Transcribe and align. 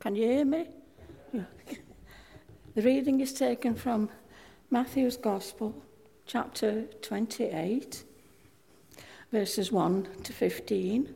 Can 0.00 0.16
you 0.16 0.26
hear 0.26 0.44
me? 0.46 0.66
The 1.32 2.82
reading 2.82 3.20
is 3.20 3.34
taken 3.34 3.74
from 3.74 4.08
Matthew's 4.70 5.18
Gospel, 5.18 5.74
chapter 6.24 6.84
28, 7.02 8.04
verses 9.30 9.70
1 9.70 10.08
to 10.22 10.32
15. 10.32 11.14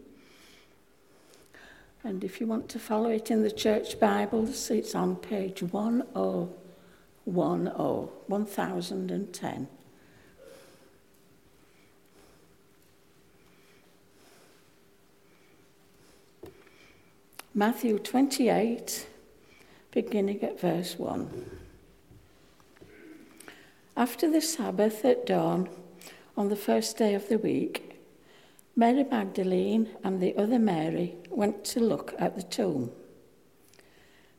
And 2.02 2.23
if 2.23 2.43
you 2.43 2.46
want 2.46 2.68
to 2.68 2.79
follow 2.79 3.09
it 3.09 3.30
in 3.30 3.43
the 3.43 3.50
church 3.50 3.98
Bibles, 3.98 4.70
it's 4.70 4.95
on 4.95 5.16
page 5.16 5.62
1010, 5.62 6.55
1010. 7.25 9.69
Matthew 17.56 18.00
28, 18.00 19.06
beginning 19.92 20.42
at 20.42 20.60
verse 20.60 20.98
1. 20.98 21.60
After 23.96 24.28
the 24.28 24.40
Sabbath 24.40 25.04
at 25.04 25.24
dawn, 25.24 25.68
on 26.36 26.48
the 26.48 26.56
first 26.56 26.98
day 26.98 27.14
of 27.14 27.28
the 27.28 27.38
week, 27.38 28.00
Mary 28.74 29.04
Magdalene 29.04 29.88
and 30.02 30.20
the 30.20 30.36
other 30.36 30.58
Mary 30.58 31.14
went 31.30 31.64
to 31.66 31.78
look 31.78 32.12
at 32.18 32.34
the 32.34 32.42
tomb. 32.42 32.90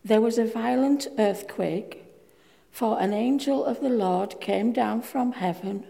There 0.04 0.20
was 0.20 0.38
a 0.38 0.44
violent 0.44 1.08
earthquake, 1.18 2.04
for 2.70 3.00
an 3.00 3.14
angel 3.14 3.64
of 3.64 3.80
the 3.80 3.88
Lord 3.88 4.42
came 4.42 4.74
down 4.74 5.02
from 5.04 5.32
heaven 5.32 5.86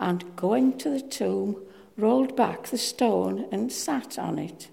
and, 0.00 0.34
going 0.34 0.78
to 0.78 0.90
the 0.90 1.00
tomb, 1.00 1.62
rolled 1.96 2.34
back 2.34 2.64
the 2.64 2.76
stone 2.76 3.46
and 3.52 3.70
sat 3.70 4.18
on 4.18 4.40
it. 4.40 4.68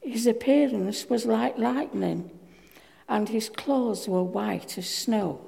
His 0.00 0.26
appearance 0.26 1.08
was 1.08 1.26
like 1.26 1.58
lightning, 1.58 2.30
and 3.08 3.28
his 3.28 3.48
clothes 3.48 4.08
were 4.08 4.22
white 4.22 4.78
as 4.78 4.88
snow. 4.88 5.40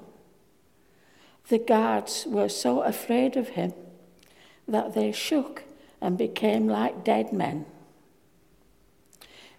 The 1.48 1.58
guards 1.58 2.26
were 2.26 2.48
so 2.48 2.82
afraid 2.82 3.36
of 3.36 3.50
him 3.50 3.72
that 4.68 4.94
they 4.94 5.12
shook 5.12 5.64
and 6.00 6.18
became 6.18 6.68
like 6.68 7.04
dead 7.04 7.32
men. 7.32 7.66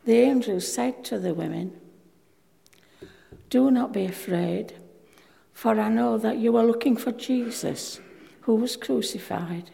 The 0.05 0.19
angel 0.19 0.59
said 0.59 1.03
to 1.05 1.19
the 1.19 1.33
women, 1.33 1.79
Do 3.49 3.71
not 3.71 3.93
be 3.93 4.05
afraid, 4.05 4.73
for 5.53 5.79
I 5.79 5.89
know 5.89 6.17
that 6.17 6.37
you 6.37 6.57
are 6.57 6.65
looking 6.65 6.97
for 6.97 7.11
Jesus, 7.11 7.99
who 8.41 8.55
was 8.55 8.75
crucified. 8.75 9.71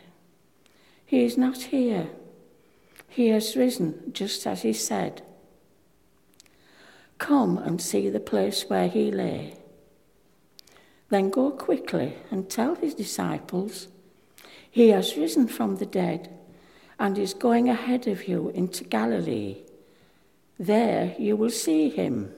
He 1.05 1.23
is 1.23 1.37
not 1.37 1.63
here 1.63 2.09
he 3.09 3.29
has 3.29 3.57
risen, 3.57 4.11
just 4.13 4.45
as 4.45 4.61
he 4.61 4.71
said. 4.71 5.23
Come 7.17 7.57
and 7.57 7.81
see 7.81 8.09
the 8.09 8.19
place 8.19 8.69
where 8.69 8.87
he 8.87 9.11
lay. 9.11 9.55
Then 11.09 11.31
go 11.31 11.51
quickly 11.51 12.15
and 12.29 12.49
tell 12.49 12.75
his 12.75 12.93
disciples, 12.93 13.87
He 14.69 14.89
has 14.89 15.17
risen 15.17 15.47
from 15.47 15.77
the 15.77 15.85
dead 15.85 16.29
and 16.99 17.17
is 17.17 17.33
going 17.33 17.67
ahead 17.67 18.07
of 18.07 18.27
you 18.27 18.49
into 18.49 18.83
Galilee. 18.83 19.57
There 20.59 21.15
you 21.17 21.35
will 21.35 21.49
see 21.49 21.89
him. 21.89 22.31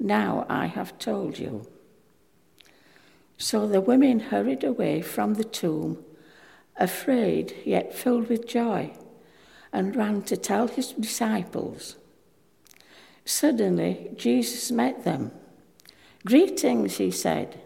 Now 0.00 0.46
I 0.48 0.66
have 0.66 0.98
told 0.98 1.38
you. 1.38 1.66
So 3.36 3.68
the 3.68 3.80
women 3.80 4.18
hurried 4.18 4.64
away 4.64 5.00
from 5.00 5.34
the 5.34 5.44
tomb, 5.44 6.04
afraid 6.76 7.54
yet 7.64 7.94
filled 7.94 8.28
with 8.28 8.48
joy 8.48 8.92
and 9.72 9.94
ran 9.94 10.22
to 10.22 10.36
tell 10.36 10.68
his 10.68 10.92
disciples. 10.92 11.96
Suddenly, 13.24 14.10
Jesus 14.16 14.70
met 14.70 15.04
them. 15.04 15.32
Greetings, 16.24 16.96
he 16.96 17.10
said. 17.10 17.60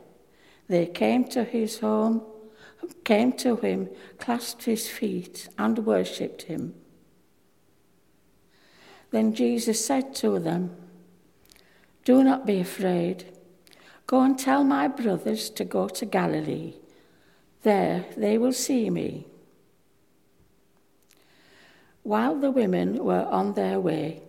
They 0.69 0.87
came 0.87 1.25
to 1.29 1.45
his 1.45 1.79
home, 1.81 2.23
came 3.05 3.33
to 3.35 3.57
him, 3.57 3.89
clasped 4.19 4.65
his 4.65 4.89
feet, 4.89 5.49
and 5.59 5.79
worshipped 5.87 6.43
him. 6.43 6.75
Then 9.11 9.35
Jesus 9.35 9.85
said 9.85 10.15
to 10.17 10.39
them, 10.39 10.75
Do 12.05 12.25
not 12.25 12.47
be 12.47 12.61
afraid. 12.61 13.27
Go 14.07 14.23
and 14.23 14.39
tell 14.39 14.65
my 14.65 14.89
brothers 14.89 15.51
to 15.51 15.65
go 15.65 15.89
to 15.89 16.07
Galilee. 16.07 16.75
There 17.63 18.07
they 18.17 18.39
will 18.39 18.53
see 18.53 18.91
me. 18.91 19.27
While 22.03 22.37
the 22.37 22.51
women 22.51 23.05
were 23.05 23.27
on 23.27 23.55
their 23.55 23.79
way, 23.79 24.23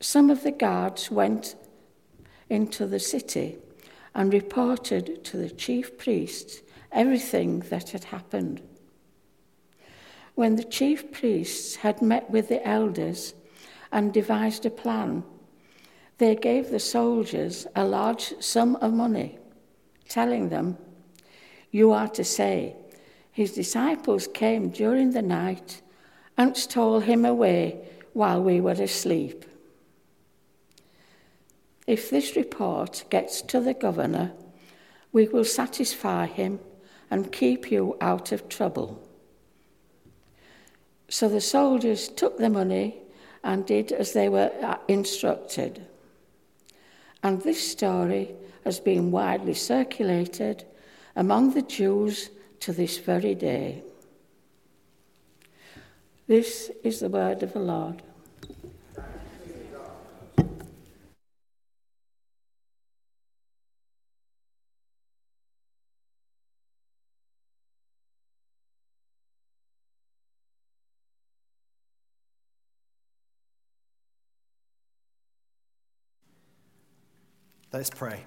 some 0.00 0.30
of 0.30 0.42
the 0.42 0.50
guards 0.50 1.10
went 1.10 1.54
into 2.48 2.86
the 2.86 2.98
city 2.98 3.58
and 4.14 4.32
reported 4.32 5.24
to 5.24 5.36
the 5.36 5.50
chief 5.50 5.98
priests 5.98 6.62
everything 6.90 7.60
that 7.70 7.90
had 7.90 8.04
happened. 8.04 8.62
When 10.34 10.56
the 10.56 10.64
chief 10.64 11.12
priests 11.12 11.76
had 11.76 12.00
met 12.00 12.30
with 12.30 12.48
the 12.48 12.66
elders 12.66 13.34
and 13.90 14.12
devised 14.12 14.64
a 14.64 14.70
plan, 14.70 15.22
they 16.18 16.34
gave 16.34 16.70
the 16.70 16.80
soldiers 16.80 17.66
a 17.76 17.84
large 17.84 18.34
sum 18.40 18.76
of 18.76 18.92
money, 18.92 19.38
telling 20.08 20.48
them, 20.48 20.78
You 21.70 21.92
are 21.92 22.08
to 22.08 22.24
say, 22.24 22.76
His 23.30 23.52
disciples 23.52 24.26
came 24.26 24.70
during 24.70 25.10
the 25.10 25.22
night 25.22 25.82
and 26.36 26.56
stole 26.56 27.00
him 27.00 27.24
away 27.24 27.78
while 28.12 28.42
we 28.42 28.60
were 28.60 28.72
asleep. 28.72 29.44
If 31.86 32.10
this 32.10 32.36
report 32.36 33.04
gets 33.10 33.42
to 33.42 33.60
the 33.60 33.74
governor, 33.74 34.32
we 35.12 35.28
will 35.28 35.44
satisfy 35.44 36.26
him 36.26 36.60
and 37.10 37.32
keep 37.32 37.70
you 37.70 37.96
out 38.00 38.32
of 38.32 38.48
trouble. 38.48 39.06
So 41.08 41.28
the 41.28 41.40
soldiers 41.40 42.08
took 42.08 42.38
the 42.38 42.48
money 42.48 42.96
and 43.44 43.66
did 43.66 43.92
as 43.92 44.12
they 44.12 44.28
were 44.28 44.50
uh, 44.62 44.78
instructed. 44.88 45.84
And 47.22 47.42
this 47.42 47.70
story 47.70 48.34
has 48.64 48.80
been 48.80 49.10
widely 49.10 49.54
circulated 49.54 50.64
among 51.14 51.52
the 51.52 51.62
Jews 51.62 52.30
to 52.60 52.72
this 52.72 52.98
very 52.98 53.34
day. 53.34 53.82
This 56.32 56.70
is 56.82 57.00
the 57.00 57.10
word 57.10 57.42
of 57.42 57.52
the 57.52 57.58
Lord. 57.58 58.00
Let's 77.70 77.90
pray. 77.90 78.24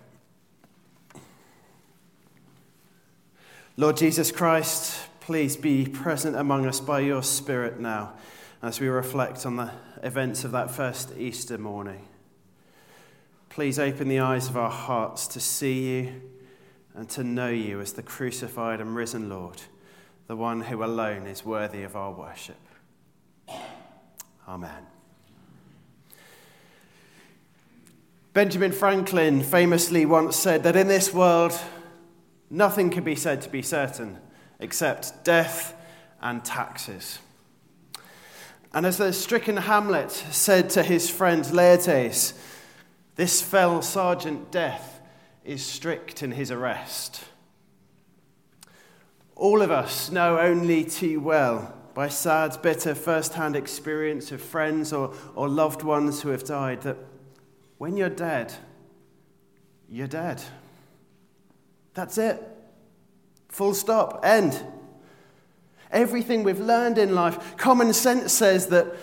Lord 3.77 3.97
Jesus 3.97 4.31
Christ, 4.31 4.95
please 5.25 5.57
be 5.57 5.87
present 5.87 6.35
among 6.35 6.67
us 6.67 6.79
by 6.79 6.99
your 6.99 7.23
Spirit 7.23 7.79
now 7.79 8.13
as 8.61 8.79
we 8.79 8.87
reflect 8.87 9.43
on 9.43 9.55
the 9.55 9.71
events 10.03 10.43
of 10.43 10.51
that 10.51 10.69
first 10.69 11.11
Easter 11.17 11.57
morning. 11.57 12.07
Please 13.49 13.79
open 13.79 14.07
the 14.07 14.19
eyes 14.19 14.47
of 14.47 14.55
our 14.55 14.69
hearts 14.69 15.25
to 15.25 15.39
see 15.39 15.97
you 15.97 16.21
and 16.93 17.09
to 17.09 17.23
know 17.23 17.49
you 17.49 17.81
as 17.81 17.93
the 17.93 18.03
crucified 18.03 18.79
and 18.79 18.95
risen 18.95 19.27
Lord, 19.27 19.63
the 20.27 20.35
one 20.35 20.61
who 20.61 20.83
alone 20.83 21.25
is 21.25 21.43
worthy 21.43 21.81
of 21.81 21.95
our 21.95 22.11
worship. 22.11 22.61
Amen. 24.47 24.85
Benjamin 28.31 28.71
Franklin 28.71 29.41
famously 29.41 30.05
once 30.05 30.35
said 30.35 30.61
that 30.61 30.75
in 30.75 30.87
this 30.87 31.11
world, 31.11 31.59
nothing 32.51 32.91
can 32.91 33.03
be 33.03 33.15
said 33.15 33.41
to 33.41 33.49
be 33.49 33.63
certain 33.63 34.19
except 34.59 35.23
death 35.23 35.75
and 36.21 36.43
taxes. 36.43 37.19
And 38.73 38.85
as 38.85 38.97
the 38.97 39.13
stricken 39.13 39.57
Hamlet 39.57 40.11
said 40.11 40.69
to 40.71 40.83
his 40.83 41.09
friend 41.09 41.45
Laertes, 41.45 42.33
this 43.15 43.41
fell 43.41 43.81
sergeant 43.81 44.51
death 44.51 44.99
is 45.45 45.65
strict 45.65 46.21
in 46.21 46.31
his 46.31 46.51
arrest. 46.51 47.23
All 49.35 49.61
of 49.61 49.71
us 49.71 50.11
know 50.11 50.39
only 50.39 50.83
too 50.83 51.19
well, 51.19 51.73
by 51.93 52.09
sad, 52.09 52.61
bitter 52.61 52.95
first 52.95 53.35
hand 53.35 53.55
experience 53.55 54.31
of 54.31 54.41
friends 54.41 54.91
or, 54.91 55.13
or 55.35 55.47
loved 55.47 55.81
ones 55.81 56.21
who 56.21 56.29
have 56.29 56.43
died, 56.43 56.81
that 56.81 56.97
when 57.77 57.95
you're 57.95 58.09
dead, 58.09 58.53
you're 59.89 60.07
dead. 60.07 60.41
That's 61.93 62.17
it. 62.17 62.54
Full 63.55 63.73
stop. 63.73 64.19
End. 64.21 64.61
Everything 65.89 66.43
we've 66.43 66.59
learned 66.59 66.97
in 66.97 67.15
life, 67.15 67.55
common 67.55 67.93
sense 67.93 68.33
says 68.33 68.67
that 68.67 68.97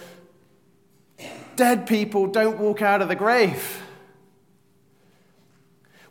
dead 1.56 1.87
people 1.87 2.26
don't 2.26 2.58
walk 2.58 2.82
out 2.82 3.00
of 3.00 3.08
the 3.08 3.14
grave. 3.14 3.81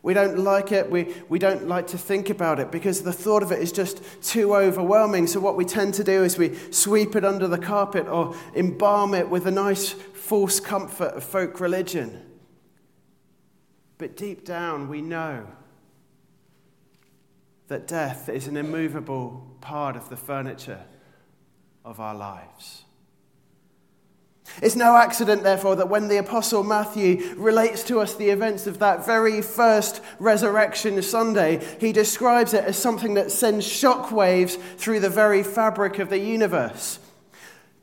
We 0.02 0.12
don't 0.12 0.40
like 0.40 0.72
it. 0.72 0.90
We, 0.90 1.14
we 1.28 1.38
don't 1.38 1.68
like 1.68 1.86
to 1.88 1.98
think 1.98 2.30
about 2.30 2.58
it 2.58 2.72
because 2.72 3.02
the 3.02 3.12
thought 3.12 3.44
of 3.44 3.52
it 3.52 3.60
is 3.60 3.70
just 3.70 4.02
too 4.24 4.56
overwhelming. 4.56 5.28
So, 5.28 5.38
what 5.38 5.54
we 5.54 5.64
tend 5.64 5.94
to 5.94 6.02
do 6.02 6.24
is 6.24 6.36
we 6.36 6.56
sweep 6.72 7.14
it 7.14 7.24
under 7.24 7.46
the 7.46 7.58
carpet 7.58 8.08
or 8.08 8.34
embalm 8.56 9.14
it 9.14 9.30
with 9.30 9.46
a 9.46 9.52
nice 9.52 9.90
false 9.92 10.58
comfort 10.58 11.14
of 11.14 11.22
folk 11.22 11.60
religion. 11.60 12.20
But 13.98 14.16
deep 14.16 14.44
down, 14.44 14.88
we 14.88 15.00
know 15.00 15.46
that 17.72 17.88
death 17.88 18.28
is 18.28 18.48
an 18.48 18.58
immovable 18.58 19.46
part 19.62 19.96
of 19.96 20.10
the 20.10 20.16
furniture 20.16 20.84
of 21.86 22.00
our 22.00 22.14
lives. 22.14 22.84
It's 24.60 24.76
no 24.76 24.94
accident, 24.94 25.42
therefore, 25.42 25.76
that 25.76 25.88
when 25.88 26.08
the 26.08 26.18
Apostle 26.18 26.64
Matthew 26.64 27.34
relates 27.34 27.82
to 27.84 28.00
us 28.00 28.14
the 28.14 28.28
events 28.28 28.66
of 28.66 28.78
that 28.80 29.06
very 29.06 29.40
first 29.40 30.02
resurrection 30.18 31.00
Sunday, 31.00 31.64
he 31.80 31.92
describes 31.92 32.52
it 32.52 32.64
as 32.64 32.76
something 32.76 33.14
that 33.14 33.32
sends 33.32 33.66
shockwaves 33.66 34.60
through 34.76 35.00
the 35.00 35.08
very 35.08 35.42
fabric 35.42 35.98
of 35.98 36.10
the 36.10 36.18
universe. 36.18 36.98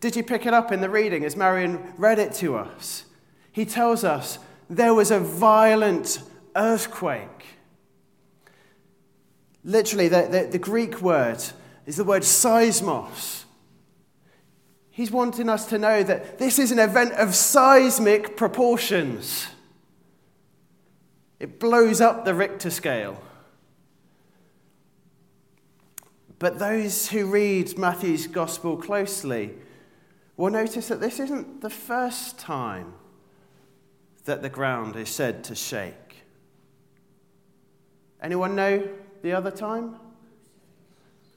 Did 0.01 0.15
you 0.15 0.21
pick 0.21 0.45
it 0.45 0.53
up 0.53 0.71
in 0.71 0.81
the 0.81 0.89
reading 0.89 1.25
as 1.25 1.35
Marion 1.35 1.93
read 1.97 2.19
it 2.19 2.33
to 2.35 2.57
us? 2.57 3.05
He 3.51 3.65
tells 3.65 4.03
us 4.03 4.37
there 4.69 4.93
was 4.93 5.09
a 5.09 5.19
violent 5.19 6.21
earthquake. 6.55 7.38
Literally, 9.63 10.07
the, 10.07 10.27
the, 10.29 10.47
the 10.51 10.59
Greek 10.59 11.01
word 11.01 11.43
is 11.85 11.97
the 11.97 12.03
word 12.03 12.23
seismos 12.23 13.39
He's 14.99 15.11
wanting 15.11 15.47
us 15.47 15.65
to 15.67 15.77
know 15.77 16.03
that 16.03 16.39
this 16.39 16.59
is 16.59 16.73
an 16.73 16.79
event 16.79 17.13
of 17.13 17.33
seismic 17.33 18.35
proportions. 18.35 19.47
It 21.39 21.57
blows 21.57 22.01
up 22.01 22.25
the 22.25 22.35
Richter 22.35 22.69
scale. 22.69 23.17
But 26.37 26.59
those 26.59 27.07
who 27.07 27.27
read 27.27 27.77
Matthew's 27.77 28.27
gospel 28.27 28.75
closely 28.75 29.53
will 30.35 30.49
notice 30.49 30.89
that 30.89 30.99
this 30.99 31.21
isn't 31.21 31.61
the 31.61 31.69
first 31.69 32.37
time 32.37 32.93
that 34.25 34.41
the 34.41 34.49
ground 34.49 34.97
is 34.97 35.07
said 35.07 35.45
to 35.45 35.55
shake. 35.55 36.25
Anyone 38.21 38.53
know 38.53 38.85
the 39.21 39.33
other 39.33 39.51
time? 39.51 39.95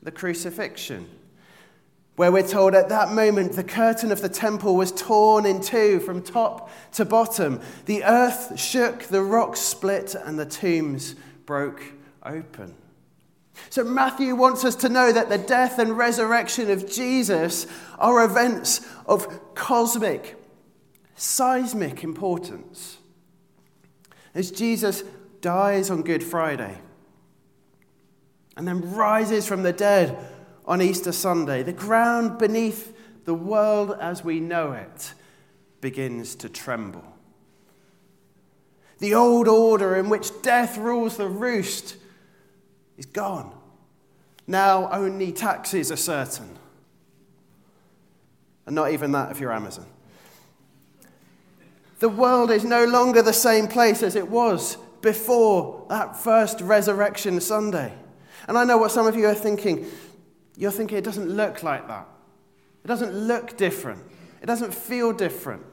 The 0.03 0.11
crucifixion 0.11 1.09
where 2.17 2.31
we're 2.31 2.47
told 2.47 2.75
at 2.75 2.89
that 2.91 3.13
moment 3.13 3.53
the 3.53 3.65
curtain 3.65 4.13
of 4.13 4.21
the 4.21 4.29
temple 4.29 4.77
was 4.77 4.93
torn 4.93 5.47
in 5.47 5.61
two 5.61 5.99
from 6.01 6.23
top 6.23 6.71
to 6.93 7.05
bottom. 7.05 7.61
The 7.87 8.05
earth 8.05 8.59
shook, 8.59 9.05
the 9.05 9.23
rocks 9.23 9.61
split, 9.61 10.15
and 10.15 10.39
the 10.39 10.47
tombs 10.47 11.15
broke 11.47 11.83
open. 12.23 12.75
So, 13.71 13.85
Matthew 13.85 14.35
wants 14.35 14.65
us 14.65 14.75
to 14.77 14.89
know 14.89 15.13
that 15.13 15.29
the 15.29 15.39
death 15.39 15.79
and 15.79 15.97
resurrection 15.97 16.71
of 16.71 16.91
Jesus 16.91 17.67
are 17.99 18.25
events 18.25 18.87
of 19.07 19.55
cosmic, 19.55 20.37
seismic 21.15 22.03
importance. 22.03 22.99
As 24.35 24.51
Jesus 24.51 25.05
dies 25.41 25.91
on 25.91 26.03
Good 26.03 26.23
Friday 26.23 26.79
and 28.63 28.69
then 28.69 28.95
rises 28.95 29.45
from 29.45 29.65
the 29.65 29.73
dead 29.73 30.17
on 30.67 30.81
Easter 30.81 31.11
Sunday, 31.11 31.65
the 31.65 31.73
ground 31.73 32.39
beneath 32.39 32.97
the 33.25 33.35
world 33.35 33.97
as 34.01 34.23
we 34.23 34.39
know 34.39 34.71
it 34.71 35.15
begins 35.81 36.37
to 36.37 36.49
tremble. 36.49 37.03
The 39.01 39.15
old 39.15 39.49
order 39.49 39.97
in 39.97 40.09
which 40.09 40.43
death 40.43 40.79
rules 40.79 41.17
the 41.17 41.27
roost 41.27 41.97
is 42.97 43.05
gone. 43.05 43.53
Now 44.47 44.89
only 44.93 45.33
taxes 45.33 45.91
are 45.91 45.97
certain. 45.97 46.57
And 48.65 48.77
not 48.77 48.93
even 48.93 49.11
that 49.11 49.33
if 49.33 49.41
you're 49.41 49.53
Amazon. 49.53 49.87
The 51.99 52.09
world 52.09 52.53
is 52.53 52.63
no 52.63 52.85
longer 52.85 53.23
the 53.23 53.33
same 53.33 53.67
place 53.67 54.05
as 54.05 54.15
it 54.15 54.29
was 54.29 54.77
before 55.01 55.85
that 55.89 56.17
first 56.17 56.61
resurrection 56.61 57.41
Sunday. 57.41 57.93
And 58.49 58.59
I 58.59 58.65
know 58.65 58.79
what 58.79 58.91
some 58.91 59.07
of 59.07 59.17
you 59.17 59.27
are 59.27 59.35
thinking 59.35 59.87
you're 60.57 60.71
thinking 60.71 60.99
it 60.99 61.05
doesn't 61.05 61.29
look 61.29 61.63
like 61.63 61.89
that. 61.89 62.07
It 62.85 62.89
doesn't 62.89 63.15
look 63.15 63.57
different. 63.57 64.03
It 64.43 64.47
doesn't 64.47 64.75
feel 64.75 65.13
different. 65.13 65.65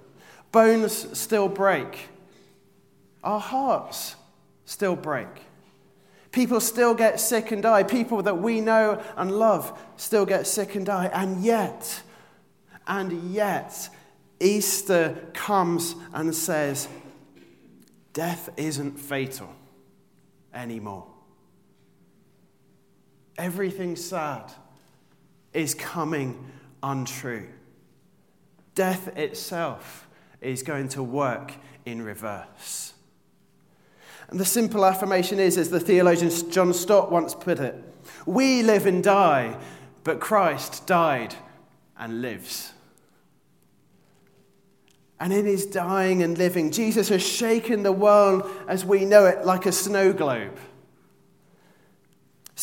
Bones 0.51 1.18
still 1.18 1.50
break. 1.50 2.10
Our 3.24 3.39
hearts 3.39 4.16
still 4.66 4.95
break. 4.95 5.27
People 6.31 6.60
still 6.60 6.94
get 6.94 7.19
sick 7.19 7.51
and 7.51 7.62
die. 7.62 7.83
People 7.83 8.24
that 8.24 8.38
we 8.38 8.62
know 8.62 9.04
and 9.18 9.31
love 9.31 9.77
still 9.98 10.25
get 10.25 10.48
sick 10.48 10.75
and 10.75 10.86
die. 10.86 11.10
And 11.12 11.44
yet, 11.44 12.01
and 12.88 13.31
yet, 13.31 13.89
Easter 14.39 15.18
comes 15.33 15.95
and 16.13 16.33
says, 16.33 16.88
death 18.13 18.50
isn't 18.57 19.00
fatal 19.00 19.54
anymore. 20.54 21.07
Everything's 23.40 24.04
sad 24.04 24.52
is 25.54 25.74
coming 25.74 26.52
untrue. 26.84 27.48
Death 28.76 29.18
itself 29.18 30.10
is 30.42 30.62
going 30.62 30.90
to 30.90 31.02
work 31.02 31.54
in 31.86 32.02
reverse. 32.02 32.94
And 34.28 34.38
the 34.38 34.46
simple 34.46 34.86
affirmation 34.86 35.40
is, 35.40 35.58
as 35.58 35.70
the 35.70 35.80
theologian 35.80 36.32
John 36.52 36.74
Stott 36.74 37.14
once 37.14 37.34
put 37.34 37.60
it, 37.60 37.76
we 38.26 38.62
live 38.62 38.86
and 38.86 39.02
die, 39.02 39.58
but 40.04 40.20
Christ 40.20 40.86
died 40.86 41.34
and 41.98 42.22
lives. 42.22 42.74
And 45.18 45.32
in 45.32 45.46
his 45.46 45.66
dying 45.66 46.24
and 46.24 46.38
living, 46.38 46.72
Jesus 46.72 47.08
has 47.08 47.26
shaken 47.26 47.84
the 47.84 47.92
world 47.94 48.50
as 48.68 48.84
we 48.84 49.06
know 49.06 49.26
it 49.26 49.46
like 49.46 49.66
a 49.66 49.72
snow 49.72 50.12
globe. 50.12 50.60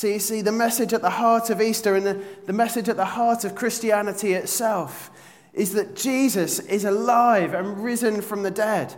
You 0.02 0.18
see, 0.18 0.42
the 0.42 0.52
message 0.52 0.92
at 0.92 1.00
the 1.00 1.10
heart 1.10 1.48
of 1.48 1.60
Easter 1.60 1.94
and 1.94 2.06
the, 2.06 2.22
the 2.44 2.52
message 2.52 2.88
at 2.88 2.96
the 2.96 3.04
heart 3.04 3.44
of 3.44 3.54
Christianity 3.54 4.34
itself 4.34 5.10
is 5.52 5.72
that 5.72 5.96
Jesus 5.96 6.58
is 6.60 6.84
alive 6.84 7.54
and 7.54 7.82
risen 7.82 8.20
from 8.20 8.42
the 8.42 8.50
dead. 8.50 8.94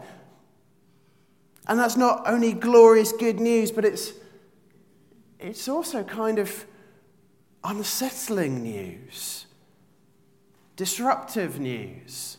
And 1.69 1.79
that's 1.79 1.97
not 1.97 2.23
only 2.27 2.53
glorious 2.53 3.13
good 3.13 3.39
news, 3.39 3.71
but 3.71 3.85
it's, 3.85 4.13
it's 5.39 5.69
also 5.69 6.03
kind 6.03 6.39
of 6.41 6.67
unsettling 7.63 8.63
news, 8.63 9.47
disruptive 10.75 11.61
news. 11.61 12.39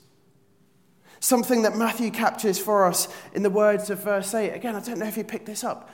Something 1.22 1.62
that 1.62 1.78
Matthew 1.78 2.12
captures 2.12 2.60
for 2.60 2.86
us 2.86 3.08
in 3.34 3.44
the 3.44 3.50
words 3.50 3.90
of 3.90 4.04
verse 4.04 4.34
8. 4.34 4.52
Again, 4.52 4.76
I 4.76 4.80
don't 4.80 5.00
know 5.00 5.06
if 5.06 5.18
you 5.18 5.24
picked 5.24 5.46
this 5.46 5.64
up. 5.64 5.90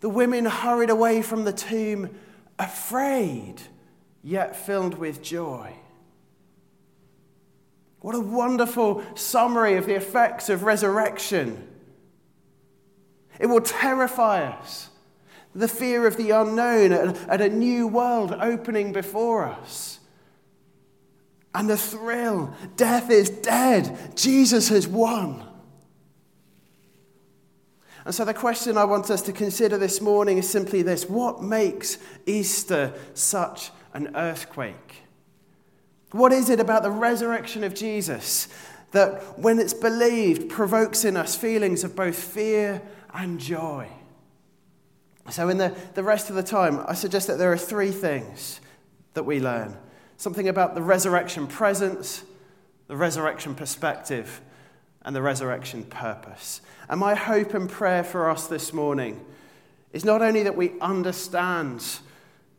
The 0.00 0.08
women 0.08 0.46
hurried 0.46 0.90
away 0.90 1.22
from 1.22 1.44
the 1.44 1.52
tomb, 1.52 2.10
afraid, 2.58 3.56
yet 4.22 4.56
filled 4.56 4.98
with 4.98 5.22
joy. 5.22 5.74
What 8.00 8.14
a 8.14 8.20
wonderful 8.20 9.02
summary 9.14 9.76
of 9.76 9.86
the 9.86 9.94
effects 9.94 10.48
of 10.48 10.62
resurrection. 10.62 11.66
It 13.38 13.46
will 13.46 13.60
terrify 13.60 14.44
us. 14.44 14.88
The 15.54 15.68
fear 15.68 16.06
of 16.06 16.16
the 16.16 16.30
unknown 16.30 16.92
at 16.92 17.40
a 17.40 17.48
new 17.48 17.86
world 17.86 18.32
opening 18.32 18.92
before 18.92 19.44
us. 19.44 19.98
And 21.54 21.68
the 21.68 21.76
thrill 21.76 22.54
death 22.76 23.10
is 23.10 23.28
dead, 23.28 24.16
Jesus 24.16 24.68
has 24.68 24.86
won. 24.86 25.49
And 28.04 28.14
so, 28.14 28.24
the 28.24 28.34
question 28.34 28.78
I 28.78 28.84
want 28.84 29.10
us 29.10 29.22
to 29.22 29.32
consider 29.32 29.76
this 29.76 30.00
morning 30.00 30.38
is 30.38 30.48
simply 30.48 30.82
this 30.82 31.08
What 31.08 31.42
makes 31.42 31.98
Easter 32.26 32.94
such 33.14 33.70
an 33.92 34.14
earthquake? 34.16 35.02
What 36.12 36.32
is 36.32 36.50
it 36.50 36.60
about 36.60 36.82
the 36.82 36.90
resurrection 36.90 37.62
of 37.62 37.74
Jesus 37.74 38.48
that, 38.92 39.38
when 39.38 39.58
it's 39.58 39.74
believed, 39.74 40.48
provokes 40.48 41.04
in 41.04 41.16
us 41.16 41.36
feelings 41.36 41.84
of 41.84 41.94
both 41.94 42.16
fear 42.16 42.82
and 43.12 43.38
joy? 43.38 43.88
So, 45.28 45.48
in 45.48 45.58
the, 45.58 45.76
the 45.94 46.02
rest 46.02 46.30
of 46.30 46.36
the 46.36 46.42
time, 46.42 46.82
I 46.88 46.94
suggest 46.94 47.26
that 47.26 47.38
there 47.38 47.52
are 47.52 47.58
three 47.58 47.92
things 47.92 48.60
that 49.14 49.24
we 49.24 49.40
learn 49.40 49.76
something 50.16 50.48
about 50.48 50.74
the 50.74 50.82
resurrection 50.82 51.46
presence, 51.46 52.24
the 52.88 52.96
resurrection 52.96 53.54
perspective, 53.54 54.42
and 55.02 55.16
the 55.16 55.22
resurrection 55.22 55.84
purpose. 55.84 56.60
And 56.88 57.00
my 57.00 57.14
hope 57.14 57.54
and 57.54 57.68
prayer 57.68 58.04
for 58.04 58.28
us 58.28 58.46
this 58.46 58.72
morning 58.72 59.24
is 59.92 60.04
not 60.04 60.22
only 60.22 60.42
that 60.42 60.56
we 60.56 60.78
understand 60.80 61.84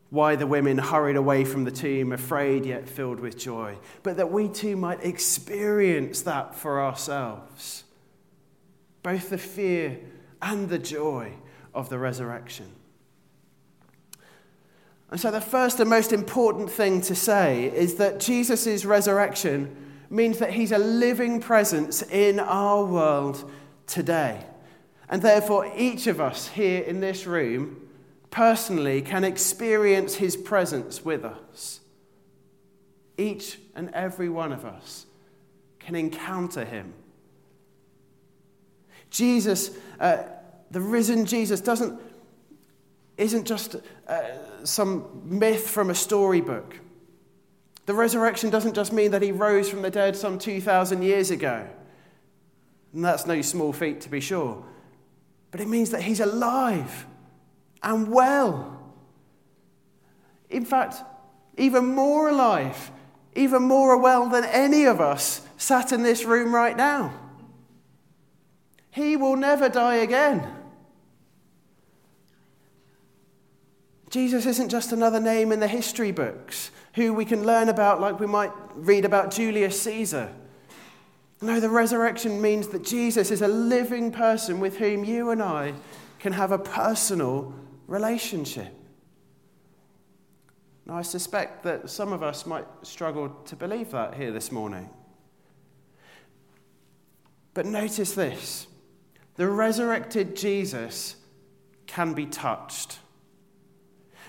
why 0.10 0.36
the 0.36 0.48
women 0.48 0.78
hurried 0.78 1.16
away 1.16 1.46
from 1.46 1.64
the 1.64 1.72
tomb, 1.72 2.12
afraid 2.12 2.66
yet 2.66 2.90
filled 2.90 3.20
with 3.20 3.38
joy, 3.38 3.78
but 4.04 4.18
that 4.18 4.32
we 4.32 4.50
too 4.50 4.76
might 4.76 5.04
experience 5.06 6.22
that 6.24 6.54
for 6.54 6.82
ourselves. 6.82 7.86
Both 9.04 9.30
the 9.30 9.38
fear 9.38 10.00
and 10.42 10.68
the 10.68 10.80
joy 10.80 11.34
of 11.74 11.90
the 11.90 11.98
resurrection. 11.98 12.74
And 15.10 15.20
so, 15.20 15.32
the 15.32 15.42
first 15.42 15.80
and 15.80 15.90
most 15.90 16.14
important 16.14 16.70
thing 16.70 17.02
to 17.02 17.16
say 17.16 17.66
is 17.66 17.96
that 17.96 18.20
Jesus' 18.20 18.86
resurrection 18.86 19.91
means 20.12 20.40
that 20.40 20.52
he's 20.52 20.72
a 20.72 20.78
living 20.78 21.40
presence 21.40 22.02
in 22.04 22.40
our 22.40 22.84
world 22.86 23.50
today. 23.88 24.46
And 25.10 25.22
therefore, 25.22 25.72
each 25.76 26.08
of 26.08 26.20
us 26.20 26.50
here 26.50 26.82
in 26.82 27.00
this 27.00 27.26
room 27.26 27.90
personally 28.30 29.02
can 29.02 29.24
experience 29.24 30.16
his 30.16 30.36
presence 30.36 31.04
with 31.04 31.24
us. 31.26 31.80
Each 33.18 33.60
and 33.76 33.90
every 33.94 34.30
one 34.30 34.52
of 34.52 34.66
us 34.66 35.06
can 35.80 35.96
encounter 35.96 36.66
him. 36.66 36.94
Jesus, 39.10 39.72
uh, 40.00 40.24
the 40.72 40.80
risen 40.80 41.26
Jesus, 41.26 41.60
doesn't, 41.60 42.00
isn't 43.18 43.46
just 43.46 43.76
uh, 44.08 44.22
some 44.64 45.22
myth 45.26 45.70
from 45.70 45.90
a 45.90 45.96
storybook. 45.96 46.80
The 47.86 47.94
resurrection 47.94 48.50
doesn't 48.50 48.76
just 48.76 48.94
mean 48.94 49.12
that 49.12 49.22
he 49.22 49.32
rose 49.32 49.70
from 49.70 49.82
the 49.82 49.90
dead 49.90 50.16
some 50.16 50.38
2,000 50.38 51.02
years 51.02 51.32
ago. 51.32 51.68
And 52.94 53.04
that's 53.04 53.26
no 53.26 53.42
small 53.42 53.74
feat, 53.74 54.02
to 54.02 54.10
be 54.10 54.20
sure. 54.20 54.64
But 55.50 55.62
it 55.62 55.68
means 55.68 55.90
that 55.92 56.02
he's 56.02 56.20
alive 56.20 57.06
and 57.82 58.08
well. 58.08 58.78
In 60.50 60.66
fact, 60.66 60.98
even 61.58 61.86
more 61.86 62.30
alive, 62.30 62.92
even 63.36 63.64
more 63.64 63.98
well 63.98 64.30
than 64.30 64.44
any 64.46 64.86
of 64.86 65.02
us 65.02 65.42
sat 65.58 65.92
in 65.92 66.04
this 66.04 66.26
room 66.26 66.54
right 66.54 66.76
now. 66.76 67.14
He 68.92 69.16
will 69.16 69.38
never 69.38 69.70
die 69.70 69.96
again. 69.96 70.61
Jesus 74.12 74.46
isn't 74.46 74.68
just 74.68 74.92
another 74.92 75.22
name 75.22 75.54
in 75.54 75.62
the 75.62 75.70
history 75.70 76.12
books 76.12 76.70
who 76.96 77.14
we 77.14 77.24
can 77.24 77.46
learn 77.46 77.70
about 77.70 78.02
like 78.02 78.20
we 78.20 78.28
might 78.28 78.52
read 78.76 79.06
about 79.06 79.32
Julius 79.32 79.82
Caesar. 79.82 80.30
No, 81.42 81.62
the 81.62 81.70
resurrection 81.70 82.42
means 82.42 82.68
that 82.68 82.84
Jesus 82.84 83.32
is 83.32 83.42
a 83.42 83.48
living 83.48 84.12
person 84.12 84.60
with 84.60 84.78
whom 84.78 85.06
you 85.06 85.32
and 85.32 85.42
I 85.42 85.74
can 86.20 86.34
have 86.34 86.52
a 86.52 86.60
personal 86.60 87.54
relationship. 87.88 88.76
Now, 90.86 90.98
I 90.98 91.04
suspect 91.04 91.64
that 91.64 91.90
some 91.90 92.12
of 92.12 92.22
us 92.22 92.46
might 92.46 92.68
struggle 92.84 93.30
to 93.46 93.56
believe 93.56 93.92
that 93.92 94.16
here 94.16 94.32
this 94.32 94.52
morning. 94.52 94.90
But 97.54 97.66
notice 97.66 98.14
this 98.14 98.68
the 99.38 99.48
resurrected 99.48 100.36
Jesus 100.36 101.16
can 101.88 102.14
be 102.14 102.26
touched. 102.26 103.00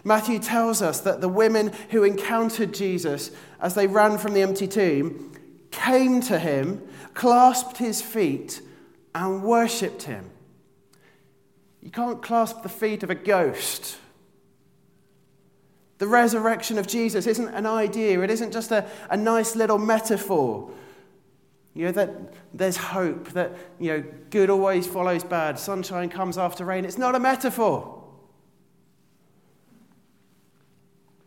Matthew 0.04 0.38
tells 0.38 0.82
us 0.82 1.00
that 1.00 1.21
the 1.21 1.28
women 1.28 1.73
who 1.90 2.02
encountered 2.02 2.75
Jesus 2.75 3.30
as 3.61 3.75
they 3.75 3.87
ran 3.87 4.18
from 4.18 4.35
the 4.35 4.42
empty 4.42 4.66
tomb 4.66 5.32
came 5.71 6.21
to 6.23 6.38
him, 6.38 6.82
clasped 7.14 7.78
his 7.78 8.02
feet, 8.02 8.61
and 9.14 9.42
worshipped 9.42 10.04
him. 10.04 10.30
You 11.80 11.90
can't 11.90 12.23
clasp 12.23 12.62
the 12.62 12.68
feet 12.68 13.02
of 13.02 13.11
a 13.11 13.14
ghost. 13.14 13.99
The 15.99 16.06
resurrection 16.09 16.78
of 16.78 16.87
Jesus 16.87 17.26
isn't 17.26 17.49
an 17.49 17.66
idea, 17.66 18.21
it 18.23 18.30
isn't 18.30 18.52
just 18.52 18.73
a, 18.73 18.88
a 19.09 19.16
nice 19.16 19.54
little 19.54 19.78
metaphor. 19.78 20.71
You 21.75 21.87
know, 21.87 21.92
that 21.92 22.11
there's 22.52 22.76
hope, 22.76 23.30
that, 23.30 23.52
you 23.78 23.92
know, 23.92 24.04
good 24.30 24.50
always 24.50 24.87
follows 24.87 25.25
bad, 25.25 25.59
sunshine 25.59 26.11
comes 26.11 26.37
after 26.37 26.64
rain. 26.64 26.85
It's 26.85 26.99
not 26.99 27.14
a 27.14 27.21
metaphor. 27.21 28.01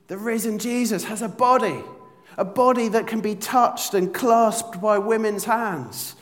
The 0.08 0.18
risen 0.18 0.60
Jesus 0.60 1.06
has 1.06 1.22
a 1.22 1.30
body, 1.30 1.84
a 2.38 2.46
body 2.46 2.88
that 2.90 3.08
can 3.08 3.22
be 3.22 3.36
touched 3.36 3.94
and 3.94 4.14
clasped 4.14 4.80
by 4.82 5.00
women's 5.00 5.46
hands. 5.46 6.16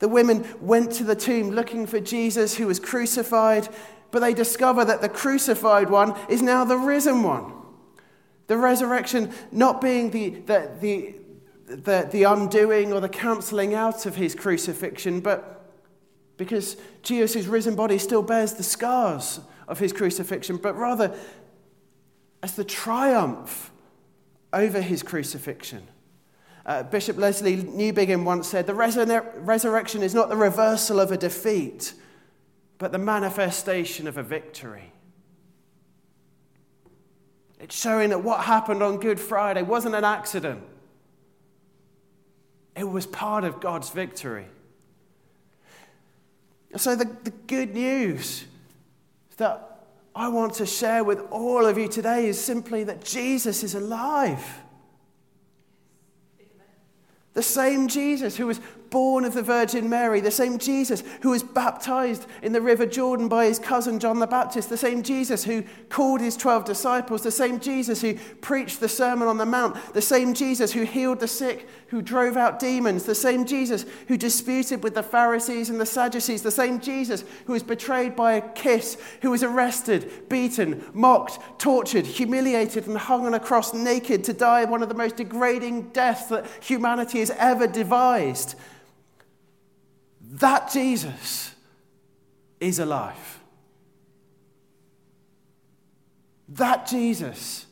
The 0.00 0.08
women 0.08 0.46
went 0.60 0.92
to 0.92 1.04
the 1.04 1.16
tomb 1.16 1.50
looking 1.50 1.86
for 1.86 2.00
Jesus 2.00 2.56
who 2.56 2.66
was 2.66 2.80
crucified, 2.80 3.68
but 4.10 4.20
they 4.20 4.34
discover 4.34 4.84
that 4.84 5.00
the 5.00 5.08
crucified 5.08 5.90
one 5.90 6.14
is 6.28 6.42
now 6.42 6.64
the 6.64 6.76
risen 6.76 7.22
one. 7.22 7.52
The 8.46 8.56
resurrection 8.56 9.32
not 9.52 9.80
being 9.80 10.10
the, 10.10 10.30
the, 10.30 10.70
the, 10.80 11.14
the, 11.66 12.08
the 12.10 12.22
undoing 12.24 12.92
or 12.92 13.00
the 13.00 13.08
cancelling 13.08 13.74
out 13.74 14.06
of 14.06 14.16
his 14.16 14.34
crucifixion, 14.34 15.20
but 15.20 15.54
because 16.36 16.76
Jesus' 17.02 17.46
risen 17.46 17.74
body 17.74 17.98
still 17.98 18.22
bears 18.22 18.54
the 18.54 18.62
scars 18.62 19.40
of 19.66 19.78
his 19.78 19.92
crucifixion, 19.92 20.56
but 20.56 20.78
rather 20.78 21.14
as 22.42 22.54
the 22.54 22.64
triumph 22.64 23.70
over 24.52 24.80
his 24.80 25.02
crucifixion. 25.02 25.86
Uh, 26.64 26.82
Bishop 26.82 27.16
Lesslie 27.16 27.62
Newbigin 27.62 28.24
once 28.24 28.48
said, 28.48 28.66
The 28.66 28.74
resur- 28.74 29.26
resurrection 29.36 30.02
is 30.02 30.14
not 30.14 30.28
the 30.28 30.36
reversal 30.36 31.00
of 31.00 31.10
a 31.10 31.16
defeat, 31.16 31.94
but 32.76 32.92
the 32.92 32.98
manifestation 32.98 34.06
of 34.06 34.18
a 34.18 34.22
victory. 34.22 34.92
It's 37.58 37.78
showing 37.78 38.10
that 38.10 38.22
what 38.22 38.44
happened 38.44 38.82
on 38.82 38.98
Good 38.98 39.18
Friday 39.18 39.62
wasn't 39.62 39.94
an 39.94 40.04
accident, 40.04 40.62
it 42.76 42.84
was 42.84 43.06
part 43.06 43.44
of 43.44 43.60
God's 43.60 43.90
victory. 43.90 44.46
So, 46.76 46.94
the, 46.94 47.06
the 47.24 47.30
good 47.30 47.74
news 47.74 48.44
that 49.38 49.77
I 50.18 50.26
want 50.26 50.54
to 50.54 50.66
share 50.66 51.04
with 51.04 51.20
all 51.30 51.64
of 51.64 51.78
you 51.78 51.86
today 51.86 52.26
is 52.26 52.42
simply 52.42 52.82
that 52.82 53.04
Jesus 53.04 53.62
is 53.62 53.76
alive. 53.76 54.44
The 57.34 57.42
same 57.42 57.86
Jesus 57.86 58.36
who 58.36 58.48
was 58.48 58.60
born 58.90 59.24
of 59.24 59.34
the 59.34 59.42
Virgin 59.42 59.88
Mary, 59.88 60.20
the 60.20 60.30
same 60.30 60.58
Jesus 60.58 61.02
who 61.22 61.30
was 61.30 61.42
baptized 61.42 62.26
in 62.42 62.52
the 62.52 62.60
River 62.60 62.86
Jordan 62.86 63.28
by 63.28 63.46
his 63.46 63.58
cousin 63.58 63.98
John 63.98 64.18
the 64.18 64.26
Baptist, 64.26 64.68
the 64.68 64.76
same 64.76 65.02
Jesus 65.02 65.44
who 65.44 65.64
called 65.88 66.20
his 66.20 66.36
12 66.36 66.64
disciples, 66.64 67.22
the 67.22 67.30
same 67.30 67.60
Jesus 67.60 68.00
who 68.00 68.14
preached 68.40 68.80
the 68.80 68.88
Sermon 68.88 69.28
on 69.28 69.38
the 69.38 69.46
Mount, 69.46 69.76
the 69.94 70.02
same 70.02 70.34
Jesus 70.34 70.72
who 70.72 70.82
healed 70.82 71.20
the 71.20 71.28
sick, 71.28 71.68
who 71.88 72.02
drove 72.02 72.36
out 72.36 72.58
demons, 72.58 73.04
the 73.04 73.14
same 73.14 73.46
Jesus 73.46 73.86
who 74.08 74.16
disputed 74.16 74.82
with 74.82 74.94
the 74.94 75.02
Pharisees 75.02 75.70
and 75.70 75.80
the 75.80 75.86
Sadducees, 75.86 76.42
the 76.42 76.50
same 76.50 76.80
Jesus 76.80 77.24
who 77.46 77.52
was 77.52 77.62
betrayed 77.62 78.14
by 78.14 78.34
a 78.34 78.48
kiss, 78.52 78.98
who 79.22 79.30
was 79.30 79.42
arrested, 79.42 80.28
beaten, 80.28 80.84
mocked, 80.92 81.38
tortured, 81.58 82.06
humiliated, 82.06 82.86
and 82.86 82.98
hung 82.98 83.26
on 83.26 83.34
a 83.34 83.40
cross 83.40 83.72
naked 83.72 84.24
to 84.24 84.32
die 84.32 84.64
one 84.64 84.82
of 84.82 84.88
the 84.88 84.94
most 84.94 85.16
degrading 85.16 85.88
deaths 85.90 86.26
that 86.26 86.46
humanity 86.60 87.20
has 87.20 87.30
ever 87.30 87.66
devised. 87.66 88.54
That 90.38 90.70
Jesus 90.70 91.54
is 92.60 92.78
alive. 92.78 93.40
That 96.48 96.86
Jesus 96.86 97.66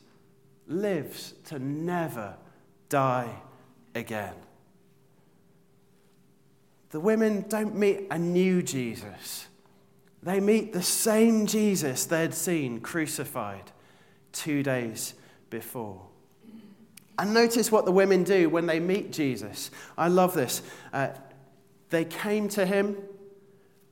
lives 0.66 1.34
to 1.46 1.58
never 1.58 2.34
die 2.88 3.30
again. 3.94 4.34
The 6.90 7.00
women 7.00 7.44
don't 7.48 7.74
meet 7.74 8.06
a 8.10 8.18
new 8.18 8.62
Jesus. 8.62 9.46
They 10.22 10.40
meet 10.40 10.72
the 10.72 10.82
same 10.82 11.46
Jesus 11.46 12.04
they'd 12.06 12.34
seen 12.34 12.80
crucified 12.80 13.70
two 14.32 14.62
days 14.62 15.14
before. 15.50 16.00
And 17.18 17.32
notice 17.32 17.72
what 17.72 17.84
the 17.84 17.92
women 17.92 18.24
do 18.24 18.48
when 18.48 18.66
they 18.66 18.80
meet 18.80 19.12
Jesus. 19.12 19.70
I 19.96 20.08
love 20.08 20.34
this. 20.34 20.62
Uh, 20.92 21.08
they 21.90 22.04
came 22.04 22.48
to 22.50 22.66
him, 22.66 22.96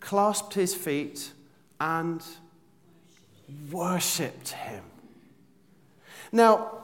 clasped 0.00 0.54
his 0.54 0.74
feet, 0.74 1.32
and 1.80 2.22
worshipped 3.70 4.50
him. 4.50 4.82
Now, 6.32 6.78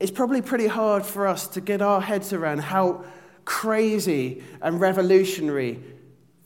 it's 0.00 0.10
probably 0.10 0.42
pretty 0.42 0.66
hard 0.66 1.04
for 1.04 1.26
us 1.26 1.46
to 1.48 1.60
get 1.60 1.82
our 1.82 2.00
heads 2.00 2.32
around 2.32 2.58
how 2.60 3.04
crazy 3.44 4.42
and 4.60 4.80
revolutionary 4.80 5.80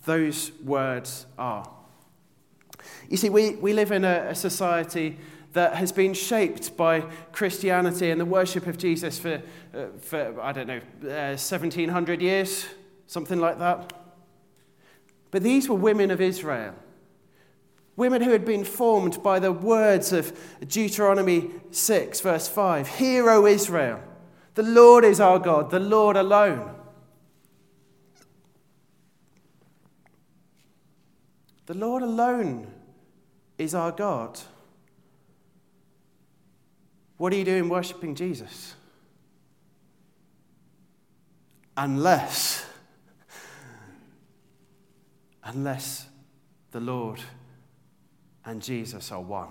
those 0.05 0.53
words 0.65 1.27
are. 1.39 1.69
You 3.09 3.17
see, 3.17 3.29
we, 3.29 3.57
we 3.57 3.73
live 3.73 3.93
in 3.93 4.05
a, 4.05 4.29
a 4.31 4.35
society 4.35 5.19
that 5.53 5.75
has 5.77 5.93
been 5.93 6.15
shaped 6.15 6.77
by 6.77 7.01
Christianity 7.33 8.11
and 8.11 8.21
the 8.21 8.25
worship 8.25 8.67
of 8.67 8.79
Jesus 8.79 9.19
for, 9.19 9.43
uh, 9.75 9.87
for 10.01 10.41
I 10.41 10.53
don't 10.53 10.67
know, 10.67 10.81
uh, 11.05 11.37
1700 11.37 12.23
years, 12.23 12.67
something 13.07 13.39
like 13.39 13.59
that. 13.59 13.93
But 15.33 15.43
these 15.43 15.69
were 15.69 15.75
women 15.75 16.13
of 16.13 16.21
Israel. 16.21 16.75
Women 17.97 18.23
who 18.23 18.31
had 18.31 18.45
been 18.45 18.65
formed 18.65 19.23
by 19.23 19.41
the 19.41 19.51
words 19.51 20.13
of 20.13 20.39
Deuteronomy 20.67 21.51
6, 21.73 22.21
verse 22.21 22.47
5 22.47 22.87
Hear, 22.87 23.29
O 23.29 23.47
Israel, 23.47 24.01
the 24.55 24.63
Lord 24.63 25.05
is 25.05 25.19
our 25.19 25.41
God, 25.41 25.71
the 25.71 25.81
Lord 25.81 26.17
alone. 26.17 26.77
The 31.67 31.75
Lord 31.75 32.03
alone 32.03 32.67
is 33.57 33.75
our 33.75 33.93
God. 33.93 34.39
What 37.17 37.33
are 37.33 37.37
you 37.37 37.45
doing 37.45 37.69
worshipping 37.69 38.15
Jesus? 38.15 38.75
Unless, 41.77 42.67
unless 45.45 46.07
the 46.71 46.81
Lord 46.81 47.21
and 48.45 48.63
Jesus 48.63 49.13
are 49.13 49.21
one. 49.21 49.49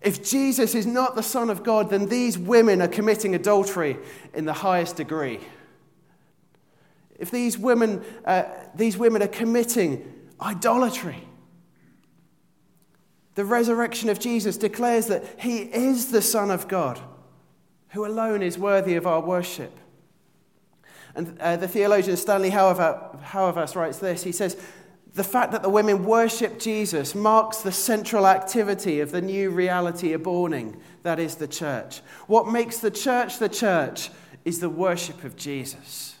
If 0.00 0.28
Jesus 0.28 0.74
is 0.74 0.84
not 0.84 1.14
the 1.14 1.22
Son 1.22 1.48
of 1.48 1.62
God, 1.62 1.90
then 1.90 2.08
these 2.08 2.36
women 2.36 2.82
are 2.82 2.88
committing 2.88 3.34
adultery 3.34 3.96
in 4.34 4.44
the 4.44 4.52
highest 4.52 4.96
degree. 4.96 5.38
If 7.18 7.30
these 7.30 7.56
women, 7.56 8.04
uh, 8.24 8.44
these 8.74 8.98
women 8.98 9.22
are 9.22 9.28
committing 9.28 10.30
idolatry, 10.40 11.22
the 13.36 13.44
resurrection 13.44 14.08
of 14.08 14.18
Jesus 14.18 14.56
declares 14.56 15.06
that 15.06 15.24
he 15.38 15.58
is 15.58 16.10
the 16.10 16.20
Son 16.20 16.50
of 16.50 16.66
God, 16.66 17.00
who 17.90 18.04
alone 18.04 18.42
is 18.42 18.58
worthy 18.58 18.96
of 18.96 19.06
our 19.06 19.20
worship. 19.20 19.78
And 21.14 21.38
uh, 21.40 21.56
the 21.56 21.68
theologian 21.68 22.16
Stanley 22.16 22.50
Hauerwas 22.50 23.76
writes 23.76 23.98
this. 23.98 24.22
He 24.22 24.32
says, 24.32 24.56
the 25.14 25.24
fact 25.24 25.52
that 25.52 25.62
the 25.62 25.68
women 25.68 26.04
worship 26.04 26.58
Jesus 26.58 27.14
marks 27.14 27.58
the 27.58 27.72
central 27.72 28.26
activity 28.26 29.00
of 29.00 29.10
the 29.10 29.20
new 29.20 29.50
reality 29.50 30.14
aborning, 30.14 30.80
that 31.02 31.18
is 31.18 31.34
the 31.34 31.48
church. 31.48 32.00
What 32.26 32.48
makes 32.48 32.78
the 32.78 32.90
church 32.90 33.38
the 33.38 33.48
church 33.48 34.10
is 34.44 34.60
the 34.60 34.70
worship 34.70 35.22
of 35.22 35.36
Jesus. 35.36 36.16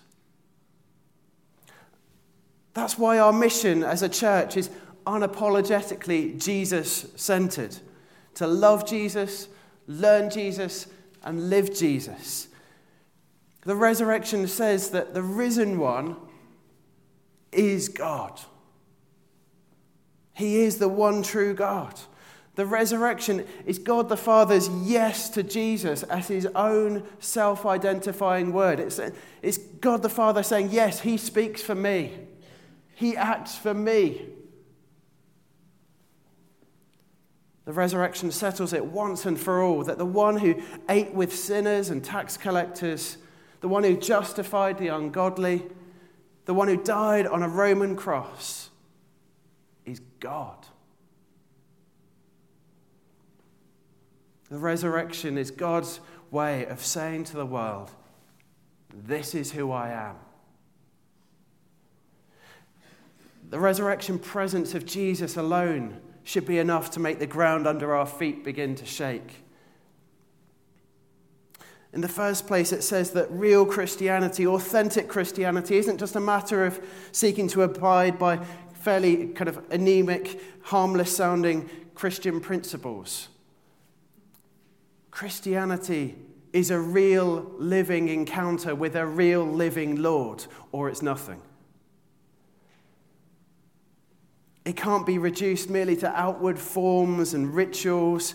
That's 2.74 2.98
why 2.98 3.18
our 3.18 3.32
mission 3.32 3.82
as 3.82 4.02
a 4.02 4.08
church 4.08 4.56
is 4.56 4.70
unapologetically 5.06 6.42
Jesus 6.42 7.06
centered 7.16 7.76
to 8.34 8.46
love 8.46 8.86
Jesus, 8.86 9.48
learn 9.86 10.30
Jesus, 10.30 10.86
and 11.22 11.50
live 11.50 11.74
Jesus. 11.74 12.48
The 13.62 13.76
resurrection 13.76 14.46
says 14.48 14.90
that 14.90 15.14
the 15.14 15.22
risen 15.22 15.78
one 15.78 16.16
is 17.52 17.88
God. 17.88 18.40
He 20.34 20.60
is 20.60 20.78
the 20.78 20.88
one 20.88 21.22
true 21.22 21.54
God. 21.54 22.00
The 22.54 22.66
resurrection 22.66 23.46
is 23.64 23.78
God 23.78 24.08
the 24.08 24.16
Father's 24.16 24.68
yes 24.68 25.30
to 25.30 25.42
Jesus 25.42 26.02
as 26.04 26.28
his 26.28 26.46
own 26.54 27.04
self 27.18 27.64
identifying 27.64 28.52
word. 28.52 28.78
It's, 28.78 29.00
it's 29.40 29.58
God 29.58 30.02
the 30.02 30.10
Father 30.10 30.42
saying, 30.42 30.68
Yes, 30.70 31.00
he 31.00 31.16
speaks 31.16 31.62
for 31.62 31.74
me, 31.74 32.12
he 32.94 33.16
acts 33.16 33.56
for 33.56 33.72
me. 33.72 34.26
The 37.64 37.72
resurrection 37.72 38.32
settles 38.32 38.72
it 38.72 38.84
once 38.84 39.24
and 39.24 39.38
for 39.38 39.62
all 39.62 39.84
that 39.84 39.96
the 39.96 40.04
one 40.04 40.36
who 40.36 40.60
ate 40.88 41.14
with 41.14 41.32
sinners 41.32 41.90
and 41.90 42.02
tax 42.02 42.36
collectors, 42.36 43.18
the 43.62 43.68
one 43.68 43.84
who 43.84 43.96
justified 43.96 44.76
the 44.76 44.88
ungodly, 44.88 45.62
the 46.44 46.52
one 46.52 46.68
who 46.68 46.76
died 46.76 47.26
on 47.26 47.42
a 47.42 47.48
Roman 47.48 47.96
cross, 47.96 48.68
is 49.86 50.00
God. 50.20 50.66
The 54.50 54.58
resurrection 54.58 55.38
is 55.38 55.50
God's 55.50 56.00
way 56.30 56.66
of 56.66 56.84
saying 56.84 57.24
to 57.24 57.36
the 57.36 57.46
world, 57.46 57.92
This 58.92 59.34
is 59.34 59.52
who 59.52 59.70
I 59.70 59.90
am. 59.90 60.16
The 63.48 63.60
resurrection 63.60 64.18
presence 64.18 64.74
of 64.74 64.84
Jesus 64.84 65.36
alone 65.36 66.00
should 66.24 66.46
be 66.46 66.58
enough 66.58 66.90
to 66.92 67.00
make 67.00 67.20
the 67.20 67.26
ground 67.26 67.68
under 67.68 67.94
our 67.94 68.06
feet 68.06 68.44
begin 68.44 68.74
to 68.74 68.86
shake. 68.86 69.44
In 71.92 72.00
the 72.00 72.08
first 72.08 72.46
place, 72.46 72.72
it 72.72 72.82
says 72.82 73.10
that 73.10 73.30
real 73.30 73.66
Christianity, 73.66 74.46
authentic 74.46 75.08
Christianity, 75.08 75.76
isn't 75.76 75.98
just 75.98 76.16
a 76.16 76.20
matter 76.20 76.64
of 76.64 76.80
seeking 77.12 77.48
to 77.48 77.62
abide 77.62 78.18
by 78.18 78.38
fairly 78.72 79.28
kind 79.28 79.48
of 79.48 79.62
anemic, 79.70 80.40
harmless 80.62 81.14
sounding 81.14 81.68
Christian 81.94 82.40
principles. 82.40 83.28
Christianity 85.10 86.16
is 86.52 86.70
a 86.70 86.78
real 86.78 87.52
living 87.58 88.08
encounter 88.08 88.74
with 88.74 88.96
a 88.96 89.06
real 89.06 89.44
living 89.44 89.96
Lord, 90.02 90.44
or 90.70 90.88
it's 90.88 91.02
nothing. 91.02 91.40
It 94.64 94.76
can't 94.76 95.06
be 95.06 95.18
reduced 95.18 95.70
merely 95.70 95.96
to 95.96 96.08
outward 96.08 96.58
forms 96.58 97.34
and 97.34 97.54
rituals, 97.54 98.34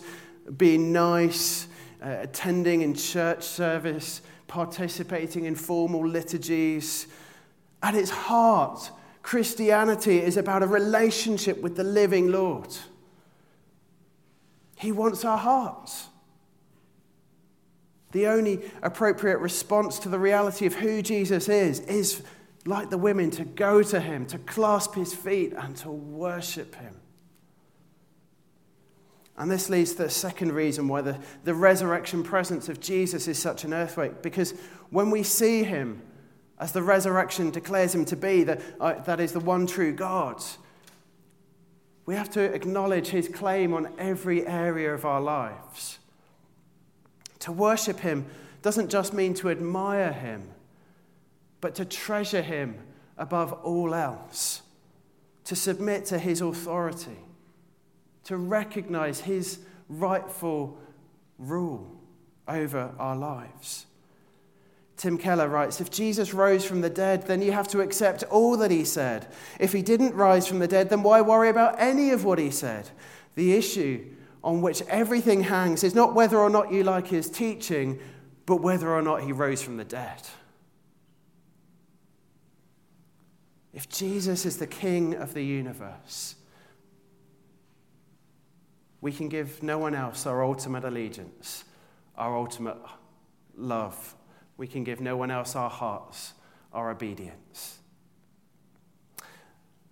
being 0.56 0.92
nice, 0.92 1.67
uh, 2.02 2.16
attending 2.20 2.82
in 2.82 2.94
church 2.94 3.42
service, 3.42 4.22
participating 4.46 5.44
in 5.44 5.54
formal 5.54 6.06
liturgies. 6.06 7.06
At 7.82 7.94
its 7.94 8.10
heart, 8.10 8.90
Christianity 9.22 10.20
is 10.20 10.36
about 10.36 10.62
a 10.62 10.66
relationship 10.66 11.60
with 11.60 11.76
the 11.76 11.84
living 11.84 12.32
Lord. 12.32 12.74
He 14.76 14.92
wants 14.92 15.24
our 15.24 15.38
hearts. 15.38 16.06
The 18.12 18.26
only 18.28 18.60
appropriate 18.82 19.38
response 19.38 19.98
to 20.00 20.08
the 20.08 20.18
reality 20.18 20.66
of 20.66 20.74
who 20.74 21.02
Jesus 21.02 21.48
is 21.48 21.80
is, 21.80 22.22
like 22.64 22.90
the 22.90 22.98
women, 22.98 23.30
to 23.32 23.44
go 23.44 23.82
to 23.82 24.00
him, 24.00 24.24
to 24.26 24.38
clasp 24.38 24.94
his 24.94 25.14
feet, 25.14 25.52
and 25.52 25.76
to 25.78 25.90
worship 25.90 26.74
him. 26.76 26.94
And 29.38 29.48
this 29.48 29.70
leads 29.70 29.92
to 29.92 30.02
the 30.02 30.10
second 30.10 30.52
reason 30.52 30.88
why 30.88 31.00
the, 31.00 31.16
the 31.44 31.54
resurrection 31.54 32.24
presence 32.24 32.68
of 32.68 32.80
Jesus 32.80 33.28
is 33.28 33.38
such 33.38 33.62
an 33.64 33.72
earthquake. 33.72 34.20
Because 34.20 34.52
when 34.90 35.10
we 35.10 35.22
see 35.22 35.62
him, 35.62 36.02
as 36.58 36.72
the 36.72 36.82
resurrection 36.82 37.50
declares 37.50 37.94
him 37.94 38.04
to 38.06 38.16
be, 38.16 38.42
that, 38.42 38.60
uh, 38.80 38.94
that 39.04 39.20
is 39.20 39.32
the 39.32 39.40
one 39.40 39.66
true 39.66 39.92
God. 39.92 40.42
We 42.04 42.16
have 42.16 42.30
to 42.30 42.40
acknowledge 42.40 43.08
his 43.08 43.28
claim 43.28 43.72
on 43.72 43.92
every 43.96 44.44
area 44.44 44.92
of 44.92 45.04
our 45.04 45.20
lives. 45.20 46.00
To 47.40 47.52
worship 47.52 48.00
him 48.00 48.26
doesn't 48.60 48.90
just 48.90 49.14
mean 49.14 49.34
to 49.34 49.50
admire 49.50 50.12
him, 50.12 50.48
but 51.60 51.76
to 51.76 51.84
treasure 51.84 52.42
him 52.42 52.76
above 53.16 53.52
all 53.52 53.94
else, 53.94 54.62
to 55.44 55.54
submit 55.54 56.06
to 56.06 56.18
his 56.18 56.40
authority, 56.40 57.18
to 58.28 58.36
recognize 58.36 59.20
his 59.20 59.58
rightful 59.88 60.78
rule 61.38 61.98
over 62.46 62.92
our 62.98 63.16
lives. 63.16 63.86
Tim 64.98 65.16
Keller 65.16 65.48
writes 65.48 65.80
If 65.80 65.90
Jesus 65.90 66.34
rose 66.34 66.62
from 66.62 66.82
the 66.82 66.90
dead, 66.90 67.26
then 67.26 67.40
you 67.40 67.52
have 67.52 67.68
to 67.68 67.80
accept 67.80 68.24
all 68.24 68.58
that 68.58 68.70
he 68.70 68.84
said. 68.84 69.32
If 69.58 69.72
he 69.72 69.80
didn't 69.80 70.12
rise 70.12 70.46
from 70.46 70.58
the 70.58 70.68
dead, 70.68 70.90
then 70.90 71.02
why 71.02 71.22
worry 71.22 71.48
about 71.48 71.76
any 71.78 72.10
of 72.10 72.26
what 72.26 72.38
he 72.38 72.50
said? 72.50 72.90
The 73.34 73.54
issue 73.54 74.04
on 74.44 74.60
which 74.60 74.82
everything 74.82 75.44
hangs 75.44 75.82
is 75.82 75.94
not 75.94 76.14
whether 76.14 76.36
or 76.36 76.50
not 76.50 76.70
you 76.70 76.84
like 76.84 77.06
his 77.06 77.30
teaching, 77.30 77.98
but 78.44 78.56
whether 78.56 78.90
or 78.90 79.00
not 79.00 79.22
he 79.22 79.32
rose 79.32 79.62
from 79.62 79.78
the 79.78 79.84
dead. 79.84 80.28
If 83.72 83.88
Jesus 83.88 84.44
is 84.44 84.58
the 84.58 84.66
king 84.66 85.14
of 85.14 85.32
the 85.32 85.44
universe, 85.44 86.34
we 89.00 89.12
can 89.12 89.28
give 89.28 89.62
no 89.62 89.78
one 89.78 89.94
else 89.94 90.26
our 90.26 90.42
ultimate 90.44 90.84
allegiance, 90.84 91.64
our 92.16 92.36
ultimate 92.36 92.78
love, 93.56 94.14
we 94.56 94.66
can 94.66 94.84
give 94.84 95.00
no 95.00 95.16
one 95.16 95.30
else 95.30 95.54
our 95.54 95.70
hearts, 95.70 96.34
our 96.72 96.90
obedience. 96.90 97.78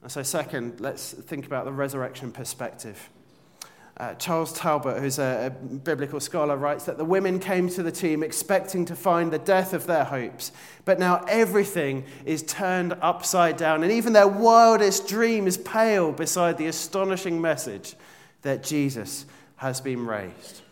And 0.03 0.11
so, 0.11 0.23
second, 0.23 0.81
let's 0.81 1.12
think 1.12 1.47
about 1.47 1.64
the 1.64 1.73
resurrection 1.73 2.33
perspective. 2.33 3.11
Uh, 3.99 4.12
Charles 4.14 4.53
Talbert, 4.53 5.01
who's 5.01 5.19
a, 5.19 5.47
a, 5.47 5.51
biblical 5.51 6.21
scholar, 6.21 6.57
writes 6.57 6.85
that 6.85 6.99
the 6.99 7.05
women 7.05 7.38
came 7.38 7.69
to 7.71 7.83
the 7.83 7.90
tomb 7.90 8.23
expecting 8.23 8.85
to 8.85 8.95
find 8.95 9.33
the 9.33 9.38
death 9.38 9.73
of 9.73 9.87
their 9.87 10.05
hopes, 10.05 10.53
but 10.85 10.99
now 10.99 11.25
everything 11.29 12.05
is 12.27 12.42
turned 12.42 12.92
upside 13.01 13.57
down, 13.57 13.83
and 13.83 13.90
even 13.90 14.12
their 14.12 14.29
wildest 14.29 15.09
dreams 15.09 15.57
pale 15.57 16.12
beside 16.12 16.59
the 16.59 16.66
astonishing 16.66 17.40
message 17.40 17.95
that 18.47 18.63
Jesus 18.63 19.27
has 19.57 19.81
been 19.81 20.07
raised. 20.07 20.63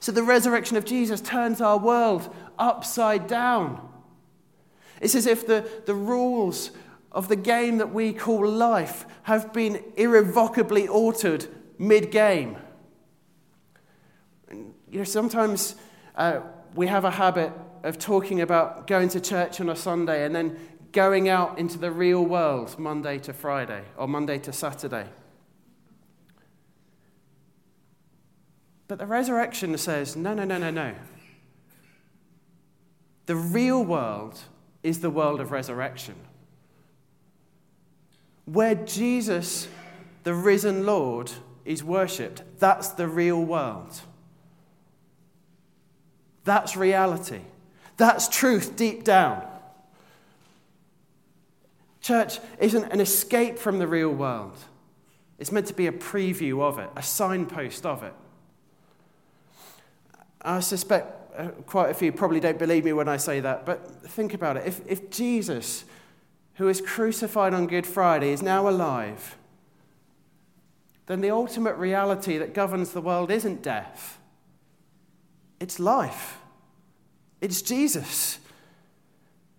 So 0.00 0.10
the 0.10 0.22
resurrection 0.22 0.76
of 0.76 0.84
Jesus 0.84 1.20
turns 1.20 1.60
our 1.60 1.78
world 1.78 2.34
upside 2.58 3.26
down. 3.28 3.88
It's 5.00 5.14
as 5.14 5.26
if 5.26 5.46
the, 5.46 5.68
the 5.86 5.94
rules 5.94 6.72
of 7.12 7.28
the 7.28 7.36
game 7.36 7.78
that 7.78 7.92
we 7.92 8.12
call 8.12 8.48
life 8.48 9.06
have 9.22 9.52
been 9.52 9.82
irrevocably 9.96 10.88
altered 10.88 11.46
mid 11.78 12.10
game. 12.10 12.56
You 14.50 14.98
know, 14.98 15.04
sometimes 15.04 15.76
uh, 16.16 16.40
we 16.74 16.88
have 16.88 17.04
a 17.04 17.10
habit 17.12 17.52
of 17.84 17.98
talking 17.98 18.40
about 18.40 18.86
going 18.86 19.08
to 19.10 19.20
church 19.20 19.60
on 19.60 19.68
a 19.68 19.76
Sunday 19.76 20.24
and 20.24 20.34
then 20.34 20.58
going 20.90 21.28
out 21.28 21.58
into 21.58 21.78
the 21.78 21.90
real 21.92 22.24
world 22.24 22.76
Monday 22.78 23.18
to 23.20 23.32
Friday 23.32 23.84
or 23.96 24.08
Monday 24.08 24.38
to 24.38 24.52
Saturday. 24.52 25.06
But 28.88 28.98
the 28.98 29.06
resurrection 29.06 29.76
says 29.78 30.16
no, 30.16 30.34
no, 30.34 30.44
no, 30.44 30.58
no, 30.58 30.70
no. 30.70 30.94
The 33.26 33.36
real 33.36 33.84
world 33.84 34.38
is 34.82 35.00
the 35.00 35.10
world 35.10 35.40
of 35.40 35.50
resurrection. 35.50 36.14
Where 38.44 38.76
Jesus, 38.76 39.66
the 40.22 40.32
risen 40.32 40.86
Lord, 40.86 41.32
is 41.64 41.82
worshipped, 41.82 42.42
that's 42.60 42.90
the 42.90 43.08
real 43.08 43.42
world. 43.42 44.00
That's 46.44 46.76
reality. 46.76 47.40
That's 47.96 48.28
truth 48.28 48.76
deep 48.76 49.02
down. 49.02 49.44
Church 52.00 52.38
isn't 52.60 52.84
an 52.92 53.00
escape 53.00 53.58
from 53.58 53.80
the 53.80 53.88
real 53.88 54.10
world, 54.10 54.56
it's 55.38 55.50
meant 55.50 55.66
to 55.66 55.74
be 55.74 55.88
a 55.88 55.92
preview 55.92 56.62
of 56.62 56.78
it, 56.78 56.88
a 56.94 57.02
signpost 57.02 57.84
of 57.84 58.04
it. 58.04 58.14
I 60.46 60.60
suspect 60.60 61.38
uh, 61.38 61.48
quite 61.66 61.90
a 61.90 61.94
few 61.94 62.12
probably 62.12 62.40
don't 62.40 62.58
believe 62.58 62.84
me 62.84 62.92
when 62.92 63.08
I 63.08 63.16
say 63.16 63.40
that, 63.40 63.66
but 63.66 64.08
think 64.08 64.32
about 64.32 64.56
it. 64.56 64.66
If, 64.66 64.80
if 64.86 65.10
Jesus, 65.10 65.84
who 66.54 66.68
is 66.68 66.80
crucified 66.80 67.52
on 67.52 67.66
Good 67.66 67.86
Friday, 67.86 68.30
is 68.30 68.42
now 68.42 68.68
alive, 68.68 69.36
then 71.06 71.20
the 71.20 71.30
ultimate 71.30 71.74
reality 71.74 72.38
that 72.38 72.54
governs 72.54 72.92
the 72.92 73.00
world 73.00 73.30
isn't 73.30 73.62
death, 73.62 74.18
it's 75.60 75.78
life. 75.78 76.38
It's 77.40 77.60
Jesus. 77.60 78.38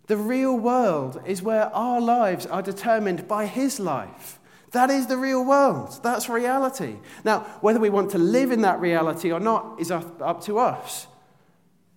The 0.07 0.17
real 0.17 0.57
world 0.57 1.21
is 1.25 1.41
where 1.41 1.73
our 1.75 2.01
lives 2.01 2.45
are 2.45 2.61
determined 2.61 3.27
by 3.27 3.45
his 3.45 3.79
life. 3.79 4.36
That 4.71 4.89
is 4.89 5.07
the 5.07 5.17
real 5.17 5.45
world. 5.45 5.99
That's 6.03 6.27
reality. 6.27 6.97
Now, 7.23 7.41
whether 7.61 7.79
we 7.79 7.89
want 7.89 8.11
to 8.11 8.17
live 8.17 8.51
in 8.51 8.61
that 8.61 8.79
reality 8.79 9.31
or 9.31 9.39
not 9.39 9.79
is 9.79 9.91
up 9.91 10.43
to 10.43 10.59
us. 10.59 11.07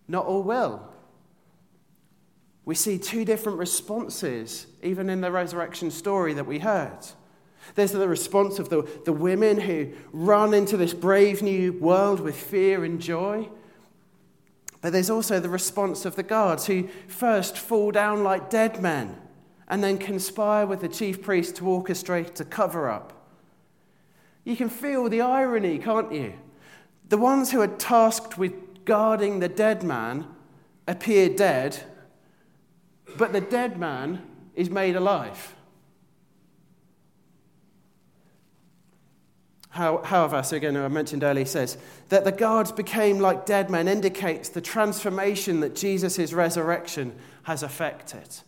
Not 0.06 0.26
all 0.26 0.42
will. 0.42 0.88
We 2.64 2.74
see 2.74 2.98
two 2.98 3.24
different 3.24 3.59
responses, 3.59 4.66
even 4.83 5.11
in 5.11 5.20
the 5.20 5.33
resurrection 5.33 5.90
story 5.90 6.35
that 6.35 6.46
we 6.46 6.61
heard. 6.61 6.98
There's 7.74 7.92
the 7.92 8.09
response 8.09 8.59
of 8.59 8.68
the, 8.68 8.88
the 9.04 9.12
women 9.12 9.61
who 9.61 9.92
run 10.12 10.54
into 10.54 10.76
this 10.76 10.94
brave 10.94 11.42
new 11.42 11.72
world 11.72 12.20
with 12.20 12.37
fear 12.37 12.85
and 12.85 13.00
joy. 13.00 13.48
But 14.80 14.92
there's 14.92 15.11
also 15.11 15.40
the 15.40 15.48
response 15.48 16.04
of 16.04 16.16
the 16.16 16.22
guards 16.22 16.66
who 16.66 16.88
first 17.09 17.59
fall 17.59 17.90
down 17.90 18.22
like 18.22 18.50
dead 18.50 18.80
men 18.80 19.16
and 19.70 19.85
then 19.85 19.96
conspire 19.96 20.66
with 20.66 20.80
the 20.80 20.88
chief 20.88 21.22
priest 21.22 21.56
to 21.56 21.62
orchestrate 21.62 22.38
a 22.40 22.44
cover 22.44 22.90
up. 22.90 23.12
You 24.44 24.56
can 24.56 24.68
feel 24.68 25.09
the 25.09 25.20
irony, 25.20 25.78
can't 25.78 26.12
you? 26.12 26.35
The 27.09 27.16
ones 27.16 27.52
who 27.52 27.61
are 27.61 27.68
tasked 27.68 28.37
with 28.37 28.85
guarding 28.85 29.38
the 29.38 29.48
dead 29.48 29.85
man 29.85 30.26
appear 30.88 31.28
dead, 31.28 31.78
but 33.16 33.33
the 33.33 33.40
dead 33.40 33.78
man 33.78 34.22
is 34.56 34.68
made 34.68 34.96
alive. 34.96 35.54
Hauerwas, 39.72 40.52
again, 40.52 40.76
I 40.76 40.88
mentioned 40.88 41.22
earlier, 41.22 41.44
says 41.44 41.78
that 42.09 42.24
the 42.24 42.33
guards 42.33 42.72
became 42.72 43.20
like 43.20 43.46
dead 43.46 43.70
men 43.70 43.87
indicates 43.87 44.48
the 44.48 44.61
transformation 44.61 45.61
that 45.61 45.76
Jesus' 45.76 46.33
resurrection 46.33 47.14
has 47.44 47.62
affected. 47.62 48.40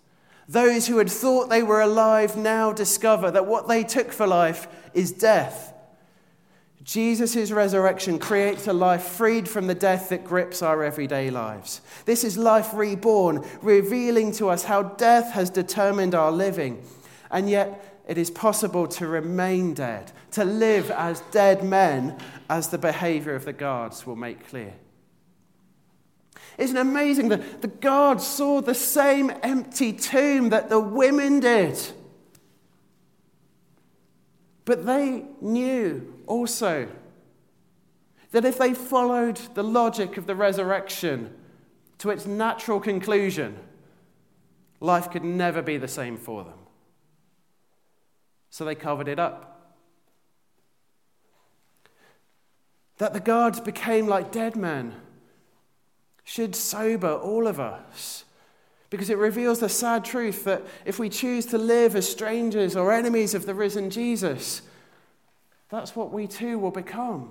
Those 0.53 0.87
who 0.87 0.99
had 0.99 1.11
thought 1.11 1.49
they 1.49 1.63
were 1.63 1.81
alive 1.81 2.37
now 2.37 2.73
discover 2.73 3.31
that 3.31 3.47
what 3.47 3.69
they 3.69 3.83
took 3.83 4.13
for 4.13 4.27
life 4.27 4.69
is 4.93 5.11
death. 5.11 5.73
Jesus' 6.83 7.51
resurrection 7.51 8.19
creates 8.19 8.67
a 8.67 8.75
life 8.75 9.03
freed 9.03 9.49
from 9.49 9.67
the 9.67 9.75
death 9.75 10.11
that 10.11 10.27
grips 10.27 10.61
our 10.61 10.85
everyday 10.85 11.31
lives. 11.31 11.81
This 12.05 12.23
is 12.23 12.37
life 12.37 12.75
reborn, 12.75 13.47
revealing 13.63 14.31
to 14.33 14.51
us 14.51 14.65
how 14.65 14.83
death 14.83 15.33
has 15.33 15.49
determined 15.49 16.15
our 16.15 16.31
living. 16.31 16.85
And 17.31 17.49
yet, 17.49 18.03
it 18.07 18.19
is 18.19 18.31
possible 18.31 18.87
to 18.89 19.07
remain 19.07 19.73
dead, 19.73 20.13
to 20.33 20.45
live 20.45 20.91
as 20.91 21.23
dead 21.31 21.65
men, 21.65 22.19
as 22.51 22.69
the 22.69 22.77
behavior 22.77 23.35
of 23.35 23.47
the 23.47 23.55
guards 23.55 24.07
will 24.07 24.17
make 24.17 24.47
clear. 24.49 24.75
Isn't 26.59 26.77
it 26.77 26.81
amazing 26.81 27.29
that 27.31 27.63
the 27.63 27.69
guards 27.69 28.27
saw 28.27 28.61
the 28.61 28.75
same 28.75 29.33
empty 29.43 29.93
tomb 29.93 30.51
that 30.51 30.69
the 30.69 30.81
women 30.81 31.41
did? 31.41 31.79
But 34.65 34.87
they 34.87 35.25
knew 35.41 36.23
also 36.27 36.89
that 38.31 38.45
if 38.45 38.59
they 38.59 38.75
followed 38.75 39.37
the 39.55 39.65
logic 39.65 40.17
of 40.17 40.27
the 40.27 40.37
resurrection 40.37 41.35
to 41.99 42.11
its 42.11 42.27
natural 42.27 42.81
conclusion, 42.81 43.59
life 44.81 45.11
could 45.11 45.25
never 45.25 45.63
be 45.63 45.77
the 45.77 45.89
same 45.89 46.17
for 46.17 46.45
them 46.45 46.59
so 48.53 48.67
they 48.67 48.75
covered 48.75 49.09
it 49.09 49.19
up. 49.19 49.73
That 52.99 53.15
the 53.15 53.21
guards 53.21 53.61
became 53.61 54.07
like 54.07 54.31
dead 54.31 54.57
men 54.57 54.95
should 56.25 56.55
sober 56.55 57.13
all 57.13 57.47
of 57.47 57.59
us 57.59 58.25
because 58.91 59.09
it 59.09 59.17
reveals 59.17 59.61
the 59.61 59.69
sad 59.69 60.05
truth 60.05 60.45
that 60.45 60.63
if 60.85 60.99
we 60.99 61.09
choose 61.09 61.47
to 61.47 61.57
live 61.57 61.97
as 61.97 62.09
strangers 62.09 62.77
or 62.77 62.93
enemies 62.93 63.33
of 63.35 63.47
the 63.47 63.55
risen 63.55 63.89
Jesus, 63.89 64.61
that's 65.71 65.97
what 65.97 66.13
we 66.13 66.27
too 66.27 66.59
will 66.59 66.71
become. 66.71 67.31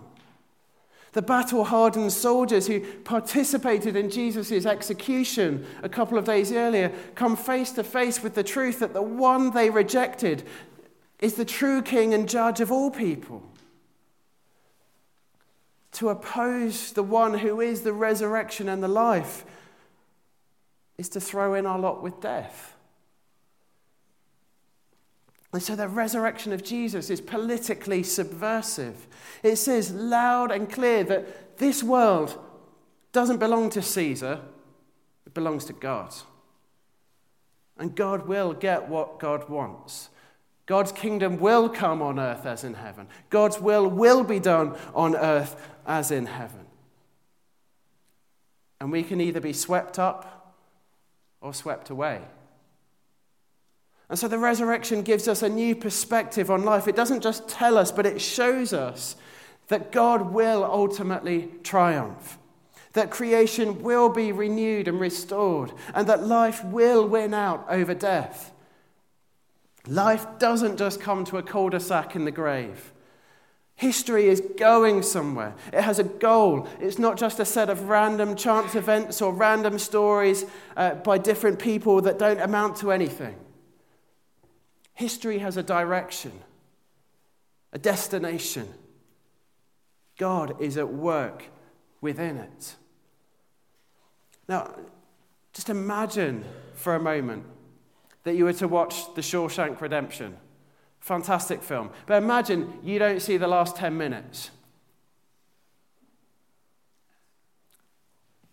The 1.14 1.22
battle 1.22 1.66
hardened 1.66 2.14
soldiers 2.14 2.68
who 2.68 2.80
participated 2.80 3.96
in 3.96 4.10
Jesus' 4.10 4.66
execution 4.66 5.66
a 5.84 5.90
couple 5.90 6.18
of 6.18 6.26
days 6.26 6.52
earlier 6.52 6.92
come 7.16 7.36
face 7.36 7.72
to 7.74 7.84
face 7.84 8.24
with 8.24 8.34
the 8.34 8.44
truth 8.44 8.80
that 8.80 8.94
the 8.94 9.02
one 9.02 9.52
they 9.52 9.70
rejected 9.70 10.44
is 11.20 11.36
the 11.36 11.46
true 11.46 11.84
king 11.84 12.14
and 12.14 12.28
judge 12.28 12.62
of 12.62 12.72
all 12.72 12.90
people. 12.90 13.44
To 15.94 16.10
oppose 16.10 16.94
the 16.94 17.04
one 17.04 17.40
who 17.40 17.60
is 17.62 17.82
the 17.82 17.94
resurrection 17.94 18.70
and 18.70 18.82
the 18.82 18.88
life 18.88 19.46
is 20.98 21.10
to 21.10 21.22
throw 21.22 21.54
in 21.54 21.66
our 21.66 21.80
lot 21.80 22.02
with 22.02 22.22
death. 22.22 22.76
And 25.54 25.62
so 25.62 25.76
the 25.76 25.88
resurrection 25.88 26.54
of 26.54 26.64
Jesus 26.64 27.10
is 27.10 27.20
politically 27.20 28.04
subversive. 28.04 29.08
It 29.44 29.58
says 29.58 29.92
loud 29.92 30.52
and 30.52 30.72
clear 30.72 31.04
that 31.04 31.58
this 31.58 31.84
world 31.84 32.40
doesn't 33.12 33.40
belong 33.40 33.70
to 33.72 33.82
Caesar, 33.82 34.40
it 35.26 35.34
belongs 35.34 35.66
to 35.66 35.74
God. 35.74 36.14
And 37.78 37.96
God 37.96 38.28
will 38.28 38.54
get 38.54 38.88
what 38.88 39.20
God 39.20 39.50
wants. 39.50 40.10
God's 40.66 40.92
kingdom 40.92 41.40
will 41.40 41.70
come 41.70 42.02
on 42.02 42.20
earth 42.20 42.46
as 42.46 42.64
in 42.64 42.76
heaven. 42.76 43.08
God's 43.30 43.60
will 43.60 43.88
will 43.88 44.24
be 44.24 44.40
done 44.40 44.76
on 44.94 45.16
earth 45.16 45.70
as 45.86 46.12
in 46.12 46.26
heaven. 46.26 46.66
And 48.80 48.92
we 48.92 49.04
can 49.04 49.22
either 49.22 49.40
be 49.40 49.54
swept 49.54 50.00
up 50.00 50.56
or 51.42 51.54
swept 51.54 51.90
away. 51.90 52.22
And 54.10 54.20
so 54.20 54.28
the 54.28 54.38
resurrection 54.38 55.04
gives 55.04 55.28
us 55.28 55.42
a 55.42 55.50
new 55.50 55.76
perspective 55.76 56.52
on 56.52 56.64
life. 56.64 56.88
It 56.88 56.96
doesn't 56.96 57.22
just 57.22 57.48
tell 57.48 57.78
us, 57.78 57.92
but 57.92 58.06
it 58.06 58.20
shows 58.20 58.74
us 58.74 59.16
that 59.70 59.92
God 59.92 60.34
will 60.34 60.66
ultimately 60.66 61.50
triumph, 61.64 62.38
that 62.92 63.10
creation 63.10 63.82
will 63.82 64.10
be 64.10 64.34
renewed 64.34 64.90
and 64.90 65.00
restored, 65.00 65.72
and 65.96 66.08
that 66.08 66.28
life 66.28 66.64
will 66.66 67.08
win 67.08 67.34
out 67.34 67.66
over 67.70 67.94
death. 67.94 68.51
Life 69.88 70.26
doesn't 70.38 70.78
just 70.78 71.02
come 71.02 71.26
to 71.26 71.38
a 71.38 71.44
cul 71.44 71.70
de 71.70 71.80
sac 71.80 72.16
in 72.16 72.26
the 72.26 72.32
grave. 72.32 72.94
History 73.76 74.28
is 74.28 74.42
going 74.58 75.02
somewhere. 75.02 75.56
It 75.74 75.82
has 75.82 75.98
a 75.98 76.04
goal. 76.04 76.68
It's 76.80 77.00
not 77.00 77.18
just 77.18 77.40
a 77.40 77.46
set 77.46 77.68
of 77.68 77.90
random 77.90 78.36
chance 78.36 78.76
events 78.76 79.24
or 79.24 79.34
random 79.34 79.80
stories 79.80 80.46
uh, 80.78 80.96
by 80.96 81.18
different 81.18 81.58
people 81.58 82.02
that 82.02 82.20
don't 82.20 82.40
amount 82.40 82.76
to 82.78 82.92
anything. 82.92 83.36
History 84.94 85.40
has 85.40 85.58
a 85.58 85.64
direction, 85.64 86.32
a 87.74 87.80
destination. 87.80 88.72
God 90.20 90.62
is 90.62 90.78
at 90.78 90.94
work 90.94 91.46
within 92.02 92.38
it. 92.38 92.76
Now, 94.48 94.76
just 95.54 95.70
imagine 95.70 96.46
for 96.76 96.94
a 96.94 97.00
moment 97.00 97.46
that 98.24 98.36
you 98.36 98.46
were 98.46 98.54
to 98.54 98.68
watch 98.68 99.14
The 99.16 99.22
Shawshank 99.22 99.82
Redemption. 99.82 100.38
Fantastic 101.00 101.64
film. 101.64 101.90
But 102.06 102.22
imagine 102.22 102.80
you 102.84 103.00
don't 103.00 103.22
see 103.22 103.38
the 103.38 103.48
last 103.48 103.76
10 103.76 103.98
minutes. 103.98 104.52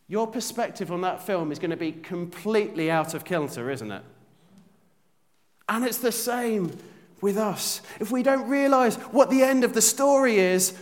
Your 0.06 0.26
perspective 0.26 0.90
on 0.90 1.02
that 1.02 1.22
film 1.22 1.52
is 1.52 1.58
going 1.58 1.70
to 1.70 1.76
be 1.76 1.92
completely 1.92 2.90
out 2.90 3.12
of 3.12 3.26
kilter, 3.26 3.70
isn't 3.70 3.92
it? 3.92 4.02
And 5.68 5.84
it's 5.84 5.98
the 5.98 6.12
same 6.12 6.76
with 7.20 7.36
us. 7.36 7.82
If 8.00 8.10
we 8.10 8.22
don't 8.22 8.48
realize 8.48 8.96
what 8.96 9.28
the 9.28 9.42
end 9.42 9.64
of 9.64 9.74
the 9.74 9.82
story 9.82 10.38
is, 10.38 10.72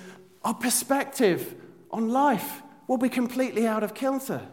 our 0.44 0.54
perspective 0.54 1.56
on 1.90 2.08
life 2.10 2.62
will 2.86 2.98
be 2.98 3.08
completely 3.08 3.66
out 3.66 3.82
of 3.82 3.94
kilter. 3.94 4.46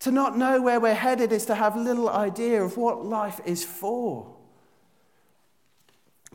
To 0.00 0.10
not 0.10 0.36
know 0.36 0.62
where 0.62 0.80
we're 0.80 0.94
headed 0.94 1.30
is 1.30 1.46
to 1.46 1.54
have 1.54 1.76
little 1.76 2.08
idea 2.08 2.62
of 2.62 2.76
what 2.76 3.04
life 3.04 3.40
is 3.44 3.64
for. 3.64 4.34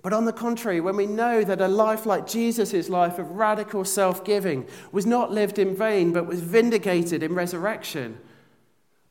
But 0.03 0.13
on 0.13 0.25
the 0.25 0.33
contrary, 0.33 0.79
when 0.81 0.95
we 0.95 1.07
know 1.07 1.43
that 1.43 1.59
a 1.61 1.67
life 1.67 2.05
like 2.05 2.27
Jesus' 2.27 2.89
life 2.89 3.17
of 3.17 3.31
radical 3.31 3.83
self 3.83 4.23
giving 4.23 4.67
was 4.91 5.07
not 5.07 5.31
lived 5.31 5.57
in 5.57 5.75
vain, 5.75 6.13
but 6.13 6.27
was 6.27 6.41
vindicated 6.41 7.23
in 7.23 7.33
resurrection, 7.33 8.19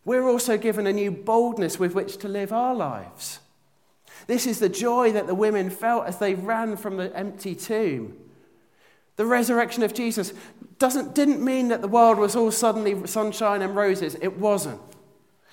we're 0.05 0.29
also 0.29 0.57
given 0.57 0.87
a 0.87 0.93
new 0.93 1.11
boldness 1.11 1.81
with 1.81 1.95
which 1.95 2.19
to 2.19 2.29
live 2.29 2.53
our 2.53 2.77
lives. 2.77 3.41
This 4.29 4.47
is 4.47 4.61
the 4.61 4.69
joy 4.69 5.11
that 5.13 5.27
the 5.27 5.35
women 5.35 5.69
felt 5.69 6.07
as 6.07 6.19
they 6.19 6.35
ran 6.35 6.77
from 6.77 6.97
the 6.97 7.15
empty 7.17 7.57
tomb. 7.57 8.17
The 9.17 9.27
resurrection 9.27 9.83
of 9.83 9.95
Jesus 9.95 10.33
doesn't, 10.79 11.15
didn't 11.15 11.43
mean 11.45 11.69
that 11.69 11.83
the 11.83 11.89
world 11.89 12.19
was 12.19 12.35
all 12.35 12.51
suddenly 12.51 13.07
sunshine 13.07 13.63
and 13.63 13.77
roses. 13.77 14.17
It 14.21 14.39
wasn't. 14.39 14.81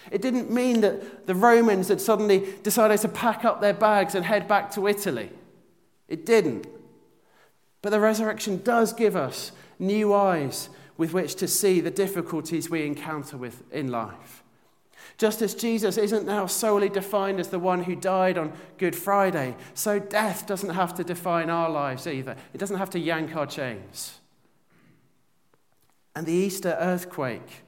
It 0.09 0.21
didn't 0.21 0.49
mean 0.49 0.81
that 0.81 1.27
the 1.27 1.35
Romans 1.35 1.89
had 1.89 2.01
suddenly 2.01 2.55
decided 2.63 2.99
to 3.01 3.07
pack 3.07 3.45
up 3.45 3.61
their 3.61 3.73
bags 3.73 4.15
and 4.15 4.25
head 4.25 4.47
back 4.47 4.71
to 4.71 4.87
Italy. 4.87 5.29
It 6.07 6.25
didn't. 6.25 6.65
But 7.81 7.91
the 7.91 7.99
resurrection 7.99 8.61
does 8.63 8.93
give 8.93 9.15
us 9.15 9.51
new 9.77 10.13
eyes 10.13 10.69
with 10.97 11.13
which 11.13 11.35
to 11.35 11.47
see 11.47 11.81
the 11.81 11.91
difficulties 11.91 12.69
we 12.69 12.85
encounter 12.85 13.37
with 13.37 13.63
in 13.71 13.89
life. 13.89 14.40
Just 15.21 15.43
as 15.43 15.53
Jesus 15.53 15.97
isn't 15.97 16.25
now 16.25 16.47
solely 16.47 16.89
defined 16.89 17.39
as 17.39 17.49
the 17.49 17.59
one 17.59 17.83
who 17.83 17.95
died 17.95 18.39
on 18.39 18.53
Good 18.79 18.95
Friday, 18.95 19.55
so 19.75 19.99
death 19.99 20.47
doesn't 20.47 20.71
have 20.71 20.95
to 20.95 21.03
define 21.03 21.47
our 21.47 21.69
lives 21.69 22.07
either. 22.07 22.35
It 22.55 22.57
doesn't 22.57 22.79
have 22.79 22.89
to 22.89 22.99
yank 22.99 23.35
our 23.35 23.45
chains. 23.45 24.19
And 26.15 26.25
the 26.25 26.33
Easter 26.33 26.75
earthquake 26.79 27.61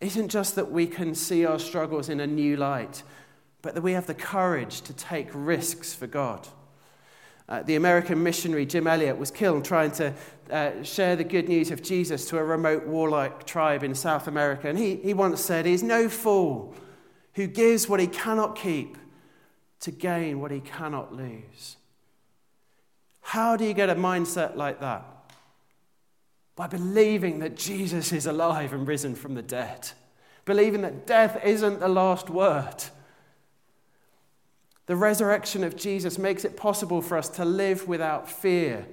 isn't 0.00 0.28
just 0.28 0.54
that 0.54 0.70
we 0.70 0.86
can 0.86 1.16
see 1.16 1.44
our 1.44 1.58
struggles 1.58 2.08
in 2.08 2.20
a 2.20 2.28
new 2.28 2.56
light, 2.56 3.02
but 3.60 3.74
that 3.74 3.82
we 3.82 3.94
have 3.94 4.06
the 4.06 4.14
courage 4.14 4.82
to 4.82 4.92
take 4.92 5.30
risks 5.32 5.92
for 5.92 6.06
God. 6.06 6.46
Uh, 7.48 7.62
the 7.62 7.76
American 7.76 8.22
missionary 8.22 8.64
Jim 8.64 8.86
Elliot 8.86 9.18
was 9.18 9.30
killed 9.30 9.64
trying 9.64 9.90
to 9.92 10.14
uh, 10.50 10.82
share 10.82 11.16
the 11.16 11.24
good 11.24 11.48
news 11.48 11.70
of 11.70 11.82
Jesus 11.82 12.26
to 12.26 12.38
a 12.38 12.44
remote 12.44 12.86
warlike 12.86 13.44
tribe 13.44 13.82
in 13.82 13.94
South 13.94 14.28
America. 14.28 14.68
And 14.68 14.78
he, 14.78 14.96
he 14.96 15.12
once 15.14 15.40
said, 15.40 15.66
He's 15.66 15.82
no 15.82 16.08
fool 16.08 16.74
who 17.34 17.46
gives 17.46 17.88
what 17.88 18.00
he 18.00 18.06
cannot 18.06 18.56
keep 18.56 18.96
to 19.80 19.90
gain 19.90 20.40
what 20.40 20.50
he 20.50 20.60
cannot 20.60 21.12
lose. 21.14 21.76
How 23.20 23.56
do 23.56 23.64
you 23.64 23.74
get 23.74 23.90
a 23.90 23.94
mindset 23.94 24.56
like 24.56 24.80
that? 24.80 25.04
By 26.54 26.66
believing 26.66 27.38
that 27.40 27.56
Jesus 27.56 28.12
is 28.12 28.26
alive 28.26 28.72
and 28.72 28.86
risen 28.86 29.14
from 29.14 29.34
the 29.34 29.42
dead, 29.42 29.90
believing 30.44 30.82
that 30.82 31.06
death 31.06 31.40
isn't 31.44 31.80
the 31.80 31.88
last 31.88 32.28
word 32.28 32.84
the 34.86 34.96
resurrection 34.96 35.64
of 35.64 35.76
Jesus 35.76 36.18
makes 36.18 36.44
it 36.44 36.56
possible 36.56 37.02
for 37.02 37.16
us 37.16 37.28
to 37.30 37.44
live 37.44 37.86
without 37.86 38.30
fear. 38.30 38.86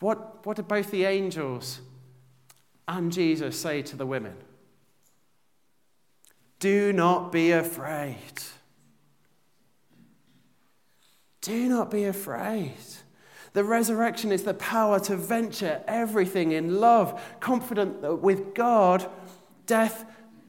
What, 0.00 0.44
what 0.44 0.56
did 0.56 0.68
both 0.68 0.90
the 0.90 1.04
angels 1.04 1.80
and 2.88 3.12
Jesus 3.12 3.58
say 3.58 3.82
to 3.82 3.96
the 3.96 4.06
women? 4.06 4.34
Do 6.58 6.92
not 6.92 7.30
be 7.30 7.52
afraid. 7.52 8.42
Do 11.40 11.68
not 11.68 11.90
be 11.90 12.04
afraid. 12.04 12.72
The 13.52 13.64
resurrection 13.64 14.32
is 14.32 14.42
the 14.42 14.54
power 14.54 14.98
to 15.00 15.16
venture 15.16 15.82
everything 15.86 16.52
in 16.52 16.80
love, 16.80 17.22
confident 17.38 18.02
that 18.02 18.16
with 18.16 18.54
God, 18.54 19.08
death 19.66 20.04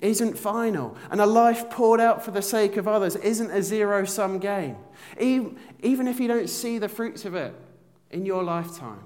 isn't 0.05 0.37
final. 0.37 0.95
And 1.09 1.19
a 1.19 1.25
life 1.25 1.69
poured 1.69 1.99
out 1.99 2.23
for 2.23 2.31
the 2.31 2.41
sake 2.41 2.77
of 2.77 2.87
others 2.87 3.15
isn't 3.15 3.51
a 3.51 3.61
zero 3.61 4.05
sum 4.05 4.39
game, 4.39 4.77
even, 5.19 5.57
even 5.81 6.07
if 6.07 6.19
you 6.19 6.27
don't 6.27 6.49
see 6.49 6.77
the 6.77 6.89
fruits 6.89 7.25
of 7.25 7.35
it 7.35 7.53
in 8.11 8.25
your 8.25 8.43
lifetime. 8.43 9.03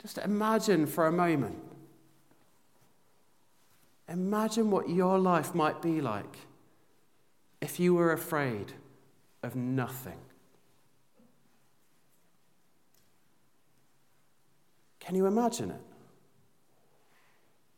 Just 0.00 0.18
imagine 0.18 0.86
for 0.86 1.06
a 1.06 1.12
moment. 1.12 1.58
Imagine 4.08 4.70
what 4.70 4.88
your 4.88 5.18
life 5.18 5.54
might 5.54 5.82
be 5.82 6.00
like 6.00 6.36
if 7.60 7.80
you 7.80 7.94
were 7.94 8.12
afraid 8.12 8.72
of 9.42 9.56
nothing. 9.56 10.18
Can 15.00 15.14
you 15.14 15.26
imagine 15.26 15.70
it? 15.70 15.85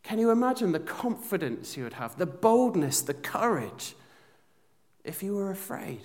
Can 0.09 0.17
you 0.17 0.31
imagine 0.31 0.71
the 0.71 0.79
confidence 0.79 1.77
you 1.77 1.83
would 1.83 1.93
have, 1.93 2.17
the 2.17 2.25
boldness, 2.25 3.01
the 3.01 3.13
courage, 3.13 3.93
if 5.03 5.21
you 5.21 5.35
were 5.35 5.51
afraid 5.51 6.01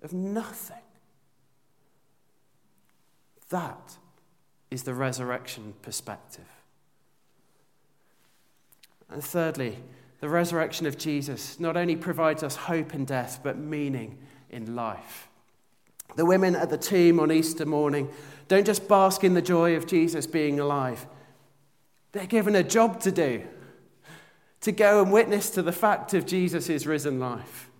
of 0.00 0.12
nothing? 0.12 0.76
That 3.48 3.96
is 4.70 4.84
the 4.84 4.94
resurrection 4.94 5.74
perspective. 5.82 6.46
And 9.10 9.24
thirdly, 9.24 9.78
the 10.20 10.28
resurrection 10.28 10.86
of 10.86 10.96
Jesus 10.96 11.58
not 11.58 11.76
only 11.76 11.96
provides 11.96 12.44
us 12.44 12.54
hope 12.54 12.94
in 12.94 13.06
death, 13.06 13.40
but 13.42 13.58
meaning 13.58 14.18
in 14.50 14.76
life. 14.76 15.26
The 16.14 16.26
women 16.26 16.54
at 16.54 16.70
the 16.70 16.78
tomb 16.78 17.18
on 17.18 17.32
Easter 17.32 17.66
morning 17.66 18.08
don't 18.46 18.66
just 18.66 18.86
bask 18.86 19.24
in 19.24 19.34
the 19.34 19.42
joy 19.42 19.74
of 19.74 19.88
Jesus 19.88 20.28
being 20.28 20.60
alive 20.60 21.08
they're 22.12 22.26
given 22.26 22.56
a 22.56 22.62
job 22.62 23.00
to 23.00 23.12
do 23.12 23.42
to 24.60 24.72
go 24.72 25.02
and 25.02 25.12
witness 25.12 25.50
to 25.50 25.62
the 25.62 25.72
fact 25.72 26.12
of 26.14 26.26
Jesus' 26.26 26.84
risen 26.86 27.18
life. 27.18 27.70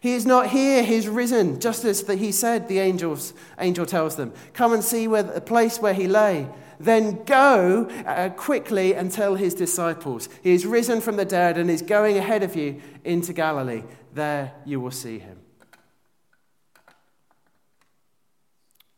He 0.00 0.12
is 0.12 0.26
not 0.26 0.48
here, 0.48 0.84
he's 0.84 1.08
risen, 1.08 1.58
just 1.58 1.84
as 1.84 2.02
the, 2.02 2.14
he 2.16 2.30
said, 2.30 2.68
the 2.68 2.78
angels, 2.78 3.32
angel 3.58 3.86
tells 3.86 4.16
them. 4.16 4.32
Come 4.52 4.72
and 4.72 4.84
see 4.84 5.08
where, 5.08 5.22
the 5.22 5.40
place 5.40 5.80
where 5.80 5.94
he 5.94 6.06
lay. 6.06 6.48
Then 6.78 7.24
go 7.24 7.88
uh, 8.06 8.28
quickly 8.30 8.94
and 8.94 9.10
tell 9.10 9.34
his 9.36 9.54
disciples. 9.54 10.28
He 10.42 10.52
is 10.52 10.66
risen 10.66 11.00
from 11.00 11.16
the 11.16 11.24
dead 11.24 11.56
and 11.56 11.70
is 11.70 11.80
going 11.80 12.18
ahead 12.18 12.42
of 12.42 12.54
you 12.54 12.82
into 13.02 13.32
Galilee. 13.32 13.82
There 14.12 14.52
you 14.66 14.80
will 14.80 14.90
see 14.90 15.18
him. 15.18 15.38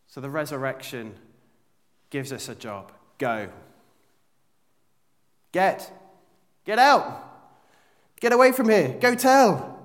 So 0.08 0.20
the 0.20 0.30
resurrection 0.30 1.14
gives 2.10 2.32
us 2.32 2.48
a 2.48 2.54
job. 2.56 2.90
Go. 3.18 3.48
Get. 5.52 5.90
Get 6.64 6.78
out. 6.78 7.24
Get 8.20 8.32
away 8.32 8.52
from 8.52 8.68
here. 8.68 8.96
Go 9.00 9.14
tell. 9.14 9.78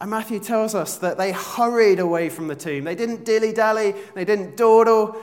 And 0.00 0.10
Matthew 0.10 0.38
tells 0.38 0.74
us 0.74 0.98
that 0.98 1.16
they 1.16 1.32
hurried 1.32 1.98
away 1.98 2.28
from 2.28 2.48
the 2.48 2.56
tomb. 2.56 2.84
They 2.84 2.94
didn't 2.94 3.24
dilly 3.24 3.52
dally, 3.52 3.94
they 4.14 4.24
didn't 4.24 4.56
dawdle, 4.56 5.16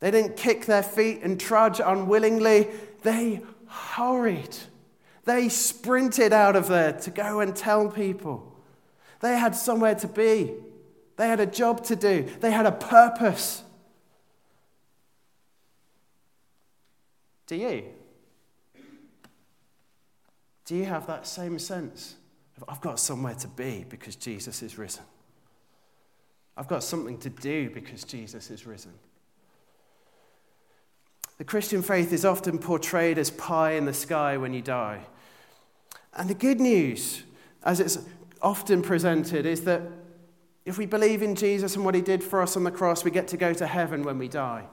they 0.00 0.10
didn't 0.10 0.36
kick 0.36 0.66
their 0.66 0.82
feet 0.82 1.20
and 1.22 1.40
trudge 1.40 1.80
unwillingly. 1.84 2.68
They 3.02 3.40
hurried. 3.66 4.56
They 5.24 5.48
sprinted 5.48 6.32
out 6.32 6.56
of 6.56 6.68
there 6.68 6.92
to 6.92 7.10
go 7.10 7.40
and 7.40 7.56
tell 7.56 7.88
people. 7.88 8.54
They 9.20 9.36
had 9.36 9.54
somewhere 9.54 9.94
to 9.96 10.08
be, 10.08 10.52
they 11.16 11.28
had 11.28 11.40
a 11.40 11.46
job 11.46 11.84
to 11.84 11.96
do, 11.96 12.28
they 12.40 12.50
had 12.50 12.66
a 12.66 12.72
purpose. 12.72 13.62
Do 17.46 17.56
you? 17.56 17.84
Do 20.64 20.76
you 20.76 20.84
have 20.84 21.06
that 21.06 21.26
same 21.26 21.58
sense 21.58 22.14
of, 22.56 22.64
I've 22.68 22.80
got 22.80 22.98
somewhere 22.98 23.34
to 23.34 23.48
be 23.48 23.84
because 23.88 24.16
Jesus 24.16 24.62
is 24.62 24.78
risen? 24.78 25.04
I've 26.56 26.68
got 26.68 26.82
something 26.84 27.18
to 27.18 27.30
do 27.30 27.70
because 27.70 28.04
Jesus 28.04 28.50
is 28.50 28.66
risen. 28.66 28.92
The 31.38 31.44
Christian 31.44 31.82
faith 31.82 32.12
is 32.12 32.24
often 32.24 32.58
portrayed 32.58 33.18
as 33.18 33.30
pie 33.30 33.72
in 33.72 33.86
the 33.86 33.94
sky 33.94 34.36
when 34.36 34.54
you 34.54 34.62
die. 34.62 35.00
And 36.14 36.28
the 36.28 36.34
good 36.34 36.60
news, 36.60 37.22
as 37.64 37.80
it's 37.80 37.98
often 38.40 38.82
presented, 38.82 39.46
is 39.46 39.64
that 39.64 39.82
if 40.64 40.78
we 40.78 40.86
believe 40.86 41.22
in 41.22 41.34
Jesus 41.34 41.74
and 41.74 41.84
what 41.84 41.94
he 41.94 42.00
did 42.00 42.22
for 42.22 42.40
us 42.40 42.56
on 42.56 42.64
the 42.64 42.70
cross, 42.70 43.02
we 43.02 43.10
get 43.10 43.26
to 43.28 43.36
go 43.36 43.52
to 43.54 43.66
heaven 43.66 44.04
when 44.04 44.18
we 44.18 44.28
die. 44.28 44.66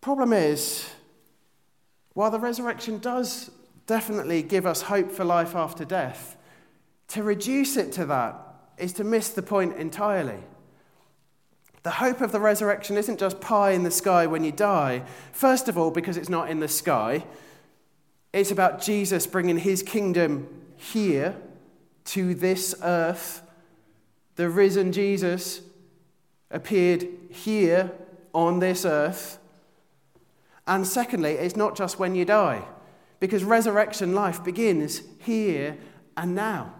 Problem 0.00 0.32
is, 0.32 0.88
while 2.14 2.30
the 2.30 2.38
resurrection 2.38 2.98
does 2.98 3.50
definitely 3.86 4.42
give 4.42 4.66
us 4.66 4.82
hope 4.82 5.10
for 5.10 5.24
life 5.24 5.54
after 5.54 5.84
death, 5.84 6.36
to 7.08 7.22
reduce 7.22 7.76
it 7.76 7.92
to 7.92 8.06
that 8.06 8.36
is 8.78 8.92
to 8.94 9.04
miss 9.04 9.30
the 9.30 9.42
point 9.42 9.76
entirely. 9.76 10.38
The 11.82 11.90
hope 11.90 12.20
of 12.20 12.30
the 12.30 12.40
resurrection 12.40 12.96
isn't 12.96 13.18
just 13.18 13.40
pie 13.40 13.72
in 13.72 13.82
the 13.82 13.90
sky 13.90 14.26
when 14.26 14.44
you 14.44 14.52
die. 14.52 15.02
First 15.32 15.68
of 15.68 15.76
all, 15.76 15.90
because 15.90 16.16
it's 16.16 16.28
not 16.28 16.50
in 16.50 16.60
the 16.60 16.68
sky, 16.68 17.24
it's 18.32 18.50
about 18.50 18.80
Jesus 18.80 19.26
bringing 19.26 19.58
his 19.58 19.82
kingdom 19.82 20.46
here 20.76 21.36
to 22.06 22.34
this 22.34 22.74
earth. 22.82 23.42
The 24.36 24.48
risen 24.48 24.92
Jesus 24.92 25.62
appeared 26.50 27.08
here 27.30 27.90
on 28.32 28.60
this 28.60 28.84
earth. 28.84 29.39
And 30.66 30.86
secondly, 30.86 31.32
it's 31.32 31.56
not 31.56 31.76
just 31.76 31.98
when 31.98 32.14
you 32.14 32.24
die, 32.24 32.62
because 33.18 33.44
resurrection 33.44 34.14
life 34.14 34.42
begins 34.44 35.02
here 35.18 35.76
and 36.16 36.34
now. 36.34 36.74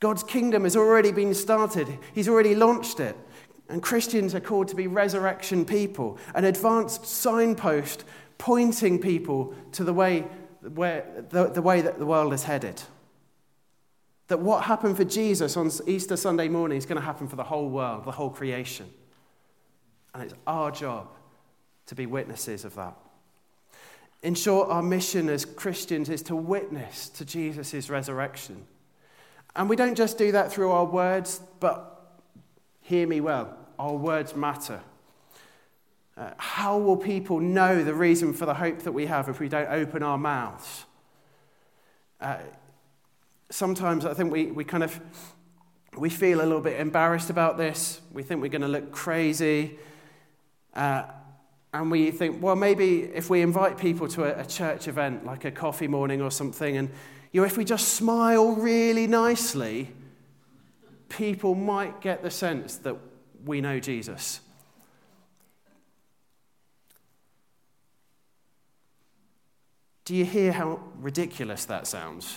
God's 0.00 0.22
kingdom 0.22 0.64
has 0.64 0.76
already 0.76 1.12
been 1.12 1.34
started, 1.34 1.98
He's 2.14 2.28
already 2.28 2.54
launched 2.54 3.00
it. 3.00 3.16
And 3.70 3.82
Christians 3.82 4.34
are 4.34 4.40
called 4.40 4.68
to 4.68 4.76
be 4.76 4.86
resurrection 4.86 5.66
people, 5.66 6.16
an 6.34 6.46
advanced 6.46 7.04
signpost 7.04 8.04
pointing 8.38 8.98
people 8.98 9.54
to 9.72 9.84
the 9.84 9.92
way, 9.92 10.20
where, 10.62 11.04
the, 11.28 11.48
the 11.48 11.60
way 11.60 11.82
that 11.82 11.98
the 11.98 12.06
world 12.06 12.32
is 12.32 12.44
headed. 12.44 12.80
That 14.28 14.40
what 14.40 14.64
happened 14.64 14.96
for 14.96 15.04
Jesus 15.04 15.54
on 15.56 15.70
Easter 15.86 16.16
Sunday 16.16 16.48
morning 16.48 16.78
is 16.78 16.86
going 16.86 16.98
to 16.98 17.04
happen 17.04 17.28
for 17.28 17.36
the 17.36 17.44
whole 17.44 17.68
world, 17.68 18.04
the 18.04 18.12
whole 18.12 18.30
creation. 18.30 18.88
And 20.14 20.22
it's 20.22 20.34
our 20.46 20.70
job 20.70 21.08
to 21.88 21.94
be 21.94 22.06
witnesses 22.06 22.64
of 22.64 22.74
that. 22.76 22.94
In 24.22 24.34
short, 24.34 24.68
our 24.70 24.82
mission 24.82 25.28
as 25.28 25.44
Christians 25.44 26.08
is 26.08 26.22
to 26.22 26.36
witness 26.36 27.08
to 27.10 27.24
Jesus' 27.24 27.88
resurrection. 27.88 28.64
And 29.54 29.68
we 29.68 29.76
don't 29.76 29.94
just 29.94 30.18
do 30.18 30.32
that 30.32 30.52
through 30.52 30.70
our 30.70 30.84
words, 30.84 31.40
but 31.60 32.20
hear 32.80 33.06
me 33.06 33.20
well, 33.20 33.56
our 33.78 33.94
words 33.94 34.34
matter. 34.34 34.80
Uh, 36.16 36.30
how 36.36 36.78
will 36.78 36.96
people 36.96 37.38
know 37.38 37.84
the 37.84 37.94
reason 37.94 38.32
for 38.32 38.44
the 38.44 38.54
hope 38.54 38.80
that 38.80 38.92
we 38.92 39.06
have 39.06 39.28
if 39.28 39.38
we 39.38 39.48
don't 39.48 39.68
open 39.68 40.02
our 40.02 40.18
mouths? 40.18 40.84
Uh, 42.20 42.38
sometimes 43.50 44.04
I 44.04 44.14
think 44.14 44.32
we, 44.32 44.46
we 44.46 44.64
kind 44.64 44.82
of 44.82 45.00
we 45.96 46.10
feel 46.10 46.40
a 46.40 46.44
little 46.44 46.60
bit 46.60 46.78
embarrassed 46.78 47.30
about 47.30 47.56
this. 47.56 48.00
We 48.12 48.22
think 48.22 48.42
we're 48.42 48.48
going 48.48 48.62
to 48.62 48.68
look 48.68 48.92
crazy. 48.92 49.78
Uh, 50.74 51.04
and 51.72 51.90
we 51.90 52.10
think, 52.10 52.42
well, 52.42 52.56
maybe 52.56 53.02
if 53.02 53.28
we 53.28 53.42
invite 53.42 53.76
people 53.76 54.08
to 54.08 54.24
a, 54.24 54.40
a, 54.42 54.46
church 54.46 54.88
event, 54.88 55.26
like 55.26 55.44
a 55.44 55.50
coffee 55.50 55.86
morning 55.86 56.22
or 56.22 56.30
something, 56.30 56.76
and 56.76 56.88
you 57.32 57.40
know, 57.40 57.46
if 57.46 57.58
we 57.58 57.64
just 57.64 57.88
smile 57.88 58.52
really 58.54 59.06
nicely, 59.06 59.92
people 61.08 61.54
might 61.54 62.00
get 62.00 62.22
the 62.22 62.30
sense 62.30 62.76
that 62.76 62.96
we 63.44 63.60
know 63.60 63.78
Jesus. 63.80 64.40
Do 70.04 70.14
you 70.14 70.24
hear 70.24 70.52
how 70.52 70.80
ridiculous 71.00 71.66
that 71.66 71.86
sounds? 71.86 72.34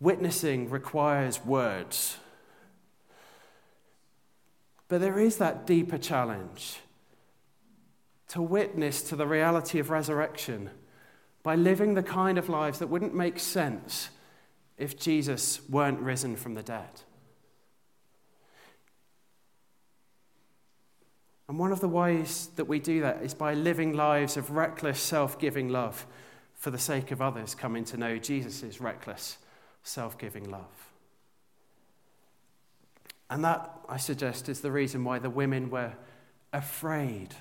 Witnessing 0.00 0.68
requires 0.68 1.44
words. 1.44 2.16
But 4.90 5.00
there 5.00 5.20
is 5.20 5.36
that 5.36 5.68
deeper 5.68 5.98
challenge 5.98 6.80
to 8.26 8.42
witness 8.42 9.02
to 9.02 9.16
the 9.16 9.26
reality 9.26 9.78
of 9.78 9.88
resurrection 9.88 10.68
by 11.44 11.54
living 11.54 11.94
the 11.94 12.02
kind 12.02 12.36
of 12.36 12.48
lives 12.48 12.80
that 12.80 12.88
wouldn't 12.88 13.14
make 13.14 13.38
sense 13.38 14.10
if 14.76 14.98
Jesus 14.98 15.60
weren't 15.70 16.00
risen 16.00 16.34
from 16.34 16.54
the 16.54 16.62
dead. 16.64 17.02
And 21.48 21.56
one 21.56 21.70
of 21.70 21.80
the 21.80 21.88
ways 21.88 22.48
that 22.56 22.64
we 22.64 22.80
do 22.80 23.00
that 23.02 23.22
is 23.22 23.32
by 23.32 23.54
living 23.54 23.92
lives 23.92 24.36
of 24.36 24.50
reckless, 24.50 24.98
self 24.98 25.38
giving 25.38 25.68
love 25.68 26.04
for 26.54 26.72
the 26.72 26.78
sake 26.78 27.12
of 27.12 27.22
others 27.22 27.54
coming 27.54 27.84
to 27.84 27.96
know 27.96 28.18
Jesus' 28.18 28.80
reckless, 28.80 29.38
self 29.84 30.18
giving 30.18 30.50
love. 30.50 30.89
And 33.30 33.44
that, 33.44 33.70
I 33.88 33.96
suggest, 33.96 34.48
is 34.48 34.60
the 34.60 34.72
reason 34.72 35.04
why 35.04 35.20
the 35.20 35.30
women 35.30 35.70
were 35.70 35.92
afraid, 36.52 37.36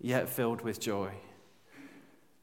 yet 0.00 0.30
filled 0.30 0.62
with 0.62 0.80
joy. 0.80 1.12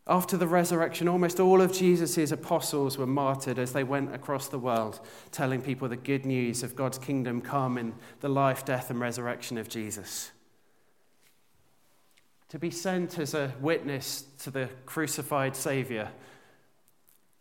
After 0.06 0.38
the 0.38 0.48
resurrection, 0.48 1.08
almost 1.08 1.40
all 1.40 1.62
of 1.62 1.74
Jesus' 1.74 2.32
apostles 2.32 2.98
were 2.98 3.08
martyred 3.08 3.60
as 3.60 3.74
they 3.74 3.84
went 3.84 4.14
across 4.14 4.48
the 4.48 4.58
world, 4.58 5.00
telling 5.32 5.62
people 5.62 5.88
the 5.88 5.96
good 5.96 6.26
news 6.26 6.64
of 6.64 6.76
God's 6.76 6.98
kingdom 6.98 7.42
come 7.42 7.78
in 7.78 7.94
the 8.20 8.30
life, 8.30 8.64
death, 8.64 8.90
and 8.90 9.00
resurrection 9.00 9.58
of 9.58 9.68
Jesus. 9.68 10.32
To 12.50 12.58
be 12.58 12.72
sent 12.72 13.20
as 13.20 13.36
a 13.36 13.54
witness 13.60 14.24
to 14.40 14.50
the 14.50 14.70
crucified 14.88 15.56
Saviour 15.56 16.10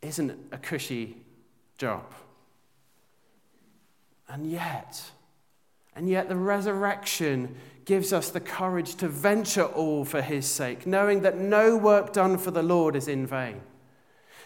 isn't 0.02 0.38
a 0.52 0.58
cushy 0.58 1.16
job. 1.78 2.04
And 4.28 4.50
yet, 4.50 5.10
and 5.96 6.08
yet 6.08 6.28
the 6.28 6.36
resurrection 6.36 7.56
gives 7.84 8.12
us 8.12 8.30
the 8.30 8.40
courage 8.40 8.96
to 8.96 9.08
venture 9.08 9.64
all 9.64 10.04
for 10.04 10.20
his 10.20 10.46
sake, 10.46 10.86
knowing 10.86 11.22
that 11.22 11.38
no 11.38 11.76
work 11.76 12.12
done 12.12 12.36
for 12.36 12.50
the 12.50 12.62
Lord 12.62 12.94
is 12.94 13.08
in 13.08 13.26
vain. 13.26 13.62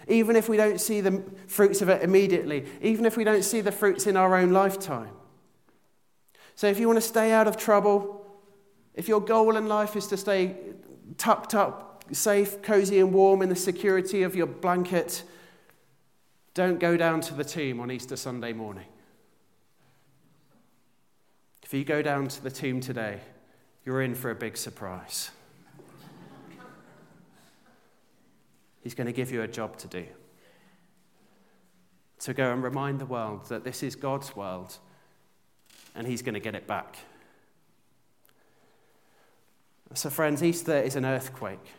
Even 0.09 0.37
if 0.37 0.49
we 0.49 0.57
don't 0.57 0.81
see 0.81 1.01
the 1.01 1.23
fruits 1.49 1.83
of 1.83 1.89
it 1.89 2.03
immediately, 2.03 2.65
even 2.81 3.05
if 3.05 3.17
we 3.17 3.25
don't 3.25 3.45
see 3.45 3.61
the 3.61 3.73
fruits 3.73 4.07
in 4.07 4.17
our 4.17 4.37
own 4.37 4.53
lifetime. 4.53 5.11
So 6.55 6.69
if 6.69 6.79
you 6.79 6.87
want 6.87 6.99
to 6.99 7.07
stay 7.07 7.33
out 7.33 7.49
of 7.49 7.57
trouble, 7.57 8.25
if 8.95 9.09
your 9.09 9.21
goal 9.21 9.57
in 9.57 9.67
life 9.69 9.97
is 9.97 10.07
to 10.09 10.17
stay 10.17 10.57
tucked 11.19 11.55
up, 11.55 12.05
safe, 12.13 12.63
cozy, 12.63 12.99
and 13.01 13.13
warm 13.13 13.43
in 13.43 13.49
the 13.49 13.57
security 13.57 14.23
of 14.23 14.37
your 14.37 14.47
blanket, 14.47 15.23
don't 16.55 16.79
go 16.79 16.97
down 16.97 17.21
to 17.23 17.35
the 17.35 17.45
tomb 17.45 17.81
on 17.81 17.91
Easter 17.91 18.17
Sunday 18.17 18.53
morning. 18.53 18.87
If 21.73 21.79
you 21.79 21.85
go 21.87 22.03
down 22.03 22.29
to 22.29 22.43
the 22.43 22.51
tomb 22.51 22.83
today, 22.83 23.19
you're 23.87 24.03
in 24.03 24.15
for 24.15 24.31
a 24.31 24.35
big 24.35 24.59
surprise. 24.59 25.31
He's 28.83 28.95
going 28.95 29.07
to 29.07 29.13
give 29.15 29.33
you 29.33 29.41
a 29.41 29.49
job 29.49 29.79
to 29.79 29.89
do. 29.89 30.05
To 32.19 32.35
go 32.35 32.53
and 32.53 32.63
remind 32.63 32.99
the 32.99 33.07
world 33.07 33.49
that 33.49 33.65
this 33.65 33.83
is 33.83 33.97
God's 33.97 34.37
world 34.37 34.77
and 35.95 36.07
He's 36.07 36.21
going 36.21 36.35
to 36.35 36.41
get 36.41 36.55
it 36.55 36.67
back. 36.67 36.99
So, 39.95 40.11
friends, 40.11 40.43
Easter 40.43 40.77
is 40.77 40.95
an 40.95 41.07
earthquake. 41.07 41.73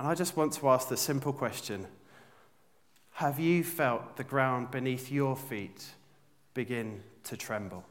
And 0.00 0.08
I 0.08 0.16
just 0.16 0.36
want 0.36 0.54
to 0.54 0.68
ask 0.70 0.88
the 0.88 0.96
simple 0.96 1.32
question 1.32 1.86
Have 3.12 3.38
you 3.38 3.62
felt 3.62 4.16
the 4.16 4.24
ground 4.24 4.72
beneath 4.72 5.12
your 5.12 5.36
feet 5.36 5.90
begin 6.52 7.04
to 7.24 7.36
tremble? 7.36 7.84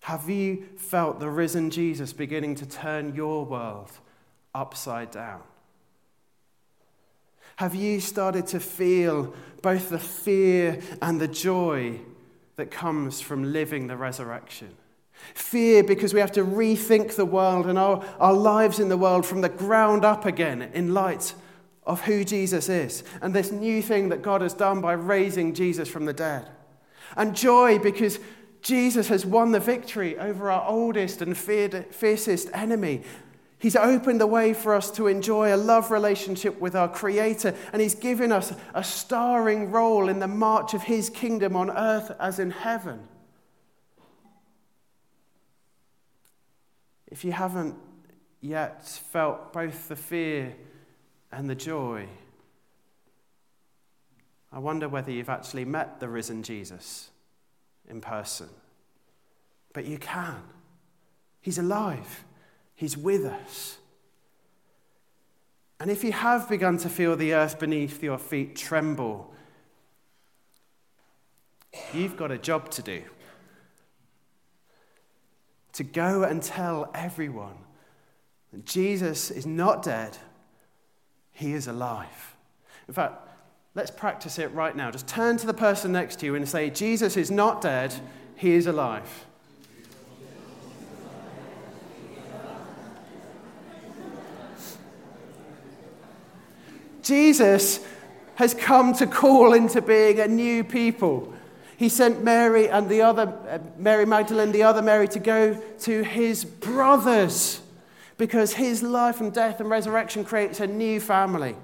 Have 0.00 0.30
you 0.30 0.66
felt 0.76 1.18
the 1.18 1.30
risen 1.30 1.70
Jesus 1.70 2.12
beginning 2.12 2.54
to 2.56 2.66
turn 2.66 3.14
your 3.14 3.44
world 3.44 3.90
upside 4.54 5.10
down? 5.10 5.42
Have 7.56 7.74
you 7.74 8.00
started 8.00 8.46
to 8.48 8.60
feel 8.60 9.34
both 9.62 9.88
the 9.88 9.98
fear 9.98 10.80
and 11.02 11.20
the 11.20 11.26
joy 11.26 11.98
that 12.56 12.70
comes 12.70 13.20
from 13.20 13.52
living 13.52 13.86
the 13.86 13.96
resurrection. 13.96 14.74
Fear 15.34 15.84
because 15.84 16.12
we 16.12 16.20
have 16.20 16.32
to 16.32 16.44
rethink 16.44 17.16
the 17.16 17.24
world 17.24 17.66
and 17.66 17.78
our, 17.78 18.04
our 18.18 18.32
lives 18.32 18.80
in 18.80 18.88
the 18.88 18.96
world 18.96 19.24
from 19.24 19.40
the 19.40 19.48
ground 19.48 20.04
up 20.04 20.26
again 20.26 20.62
in 20.74 20.92
light 20.92 21.34
of 21.86 22.02
who 22.02 22.24
Jesus 22.24 22.68
is 22.68 23.04
and 23.22 23.34
this 23.34 23.52
new 23.52 23.80
thing 23.80 24.08
that 24.08 24.22
God 24.22 24.40
has 24.40 24.54
done 24.54 24.80
by 24.80 24.92
raising 24.92 25.54
Jesus 25.54 25.88
from 25.88 26.04
the 26.04 26.12
dead. 26.12 26.48
And 27.16 27.36
joy 27.36 27.78
because 27.78 28.18
Jesus 28.60 29.08
has 29.08 29.24
won 29.24 29.52
the 29.52 29.60
victory 29.60 30.18
over 30.18 30.50
our 30.50 30.68
oldest 30.68 31.22
and 31.22 31.36
feared, 31.36 31.86
fiercest 31.94 32.50
enemy, 32.52 33.02
He's 33.58 33.76
opened 33.76 34.20
the 34.20 34.26
way 34.26 34.52
for 34.52 34.74
us 34.74 34.90
to 34.92 35.06
enjoy 35.06 35.54
a 35.54 35.56
love 35.56 35.90
relationship 35.90 36.60
with 36.60 36.76
our 36.76 36.88
Creator, 36.88 37.54
and 37.72 37.80
He's 37.80 37.94
given 37.94 38.30
us 38.30 38.52
a 38.74 38.84
starring 38.84 39.70
role 39.70 40.08
in 40.08 40.18
the 40.18 40.28
march 40.28 40.74
of 40.74 40.82
His 40.82 41.08
kingdom 41.08 41.56
on 41.56 41.70
earth 41.70 42.12
as 42.20 42.38
in 42.38 42.50
heaven. 42.50 43.08
If 47.06 47.24
you 47.24 47.32
haven't 47.32 47.76
yet 48.42 48.86
felt 48.86 49.54
both 49.54 49.88
the 49.88 49.96
fear 49.96 50.54
and 51.32 51.48
the 51.48 51.54
joy, 51.54 52.08
I 54.52 54.58
wonder 54.58 54.88
whether 54.88 55.10
you've 55.10 55.28
actually 55.28 55.64
met 55.64 56.00
the 56.00 56.08
risen 56.08 56.42
Jesus 56.42 57.10
in 57.88 58.00
person. 58.00 58.48
But 59.72 59.84
you 59.84 59.98
can. 59.98 60.42
He's 61.40 61.58
alive, 61.58 62.24
He's 62.74 62.96
with 62.96 63.24
us. 63.24 63.78
And 65.78 65.90
if 65.90 66.02
you 66.02 66.12
have 66.12 66.48
begun 66.48 66.78
to 66.78 66.88
feel 66.88 67.16
the 67.16 67.34
earth 67.34 67.58
beneath 67.58 68.02
your 68.02 68.18
feet 68.18 68.56
tremble, 68.56 69.32
you've 71.92 72.16
got 72.16 72.30
a 72.30 72.38
job 72.38 72.70
to 72.70 72.82
do. 72.82 73.02
To 75.74 75.84
go 75.84 76.22
and 76.22 76.42
tell 76.42 76.90
everyone 76.94 77.58
that 78.52 78.64
Jesus 78.64 79.30
is 79.30 79.44
not 79.44 79.82
dead, 79.82 80.16
he 81.36 81.52
is 81.52 81.66
alive. 81.66 82.34
In 82.88 82.94
fact, 82.94 83.28
let's 83.74 83.90
practice 83.90 84.38
it 84.38 84.50
right 84.52 84.74
now. 84.74 84.90
Just 84.90 85.06
turn 85.06 85.36
to 85.36 85.46
the 85.46 85.52
person 85.52 85.92
next 85.92 86.18
to 86.20 86.26
you 86.26 86.34
and 86.34 86.48
say, 86.48 86.70
Jesus 86.70 87.14
is 87.16 87.30
not 87.30 87.60
dead, 87.60 87.94
he 88.36 88.52
is 88.52 88.66
alive. 88.66 89.26
Jesus 97.02 97.84
has 98.36 98.54
come 98.54 98.94
to 98.94 99.06
call 99.06 99.52
into 99.52 99.82
being 99.82 100.18
a 100.18 100.26
new 100.26 100.64
people. 100.64 101.34
He 101.76 101.90
sent 101.90 102.24
Mary 102.24 102.70
and 102.70 102.88
the 102.88 103.02
other, 103.02 103.32
uh, 103.48 103.58
Mary 103.76 104.06
Magdalene, 104.06 104.52
the 104.52 104.62
other 104.62 104.80
Mary, 104.80 105.06
to 105.08 105.18
go 105.18 105.54
to 105.80 106.02
his 106.02 106.46
brothers 106.46 107.60
because 108.18 108.54
his 108.54 108.82
life 108.82 109.20
and 109.20 109.32
death 109.32 109.60
and 109.60 109.68
resurrection 109.68 110.24
creates 110.24 110.60
a 110.60 110.66
new 110.66 111.00
family. 111.00 111.54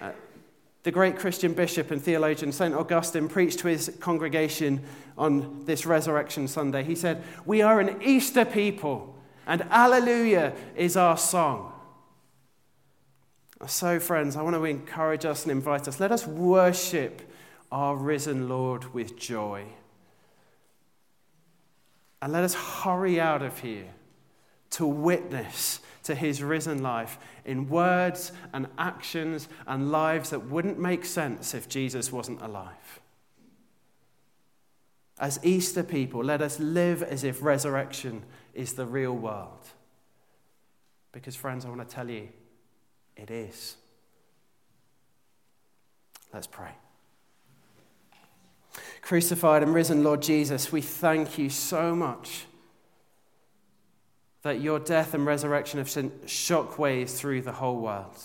Uh, 0.00 0.10
the 0.82 0.90
great 0.90 1.18
Christian 1.18 1.54
bishop 1.54 1.90
and 1.90 2.02
theologian 2.02 2.52
St. 2.52 2.74
Augustine 2.74 3.28
preached 3.28 3.60
to 3.60 3.68
his 3.68 3.96
congregation 4.00 4.82
on 5.16 5.64
this 5.64 5.86
Resurrection 5.86 6.48
Sunday. 6.48 6.84
He 6.84 6.94
said, 6.94 7.22
We 7.46 7.62
are 7.62 7.80
an 7.80 8.02
Easter 8.02 8.44
people, 8.44 9.14
and 9.46 9.62
Alleluia 9.70 10.52
is 10.76 10.96
our 10.96 11.16
song. 11.16 11.72
So, 13.66 14.00
friends, 14.00 14.36
I 14.36 14.42
want 14.42 14.56
to 14.56 14.64
encourage 14.64 15.24
us 15.24 15.44
and 15.44 15.52
invite 15.52 15.86
us. 15.86 16.00
Let 16.00 16.10
us 16.10 16.26
worship 16.26 17.22
our 17.70 17.96
risen 17.96 18.48
Lord 18.48 18.92
with 18.92 19.16
joy. 19.16 19.64
And 22.20 22.32
let 22.32 22.44
us 22.44 22.54
hurry 22.54 23.20
out 23.20 23.42
of 23.42 23.60
here 23.60 23.88
to 24.72 24.86
witness 24.86 25.80
to 26.02 26.14
his 26.14 26.42
risen 26.42 26.82
life 26.82 27.18
in 27.44 27.68
words 27.68 28.32
and 28.52 28.66
actions 28.76 29.48
and 29.66 29.92
lives 29.92 30.30
that 30.30 30.46
wouldn't 30.46 30.78
make 30.78 31.04
sense 31.04 31.54
if 31.54 31.68
Jesus 31.68 32.10
wasn't 32.10 32.40
alive. 32.42 33.00
As 35.18 35.38
Easter 35.44 35.82
people, 35.82 36.24
let 36.24 36.42
us 36.42 36.58
live 36.58 37.02
as 37.02 37.22
if 37.22 37.42
resurrection 37.42 38.24
is 38.54 38.72
the 38.72 38.86
real 38.86 39.14
world. 39.14 39.68
Because, 41.12 41.36
friends, 41.36 41.64
I 41.64 41.68
want 41.68 41.86
to 41.86 41.94
tell 41.94 42.10
you, 42.10 42.28
it 43.16 43.30
is. 43.30 43.76
Let's 46.32 46.46
pray. 46.46 46.72
Crucified 49.02 49.62
and 49.62 49.74
risen 49.74 50.02
Lord 50.02 50.22
Jesus, 50.22 50.72
we 50.72 50.80
thank 50.80 51.36
you 51.36 51.50
so 51.50 51.94
much 51.94 52.46
that 54.42 54.60
your 54.60 54.78
death 54.78 55.14
and 55.14 55.24
resurrection 55.24 55.78
have 55.78 55.90
sent 55.90 56.26
shockwaves 56.26 57.16
through 57.16 57.42
the 57.42 57.52
whole 57.52 57.80
world. 57.80 58.18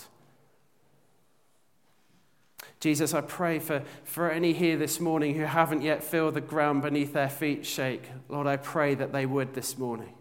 Jesus, 2.80 3.12
I 3.12 3.22
pray 3.22 3.58
for, 3.58 3.82
for 4.04 4.30
any 4.30 4.52
here 4.52 4.76
this 4.76 5.00
morning 5.00 5.34
who 5.34 5.44
haven't 5.44 5.82
yet 5.82 6.04
felt 6.04 6.34
the 6.34 6.40
ground 6.40 6.82
beneath 6.82 7.12
their 7.12 7.28
feet 7.28 7.66
shake. 7.66 8.02
Lord, 8.28 8.46
I 8.46 8.56
pray 8.56 8.94
that 8.94 9.12
they 9.12 9.26
would 9.26 9.54
this 9.54 9.76
morning. 9.76 10.14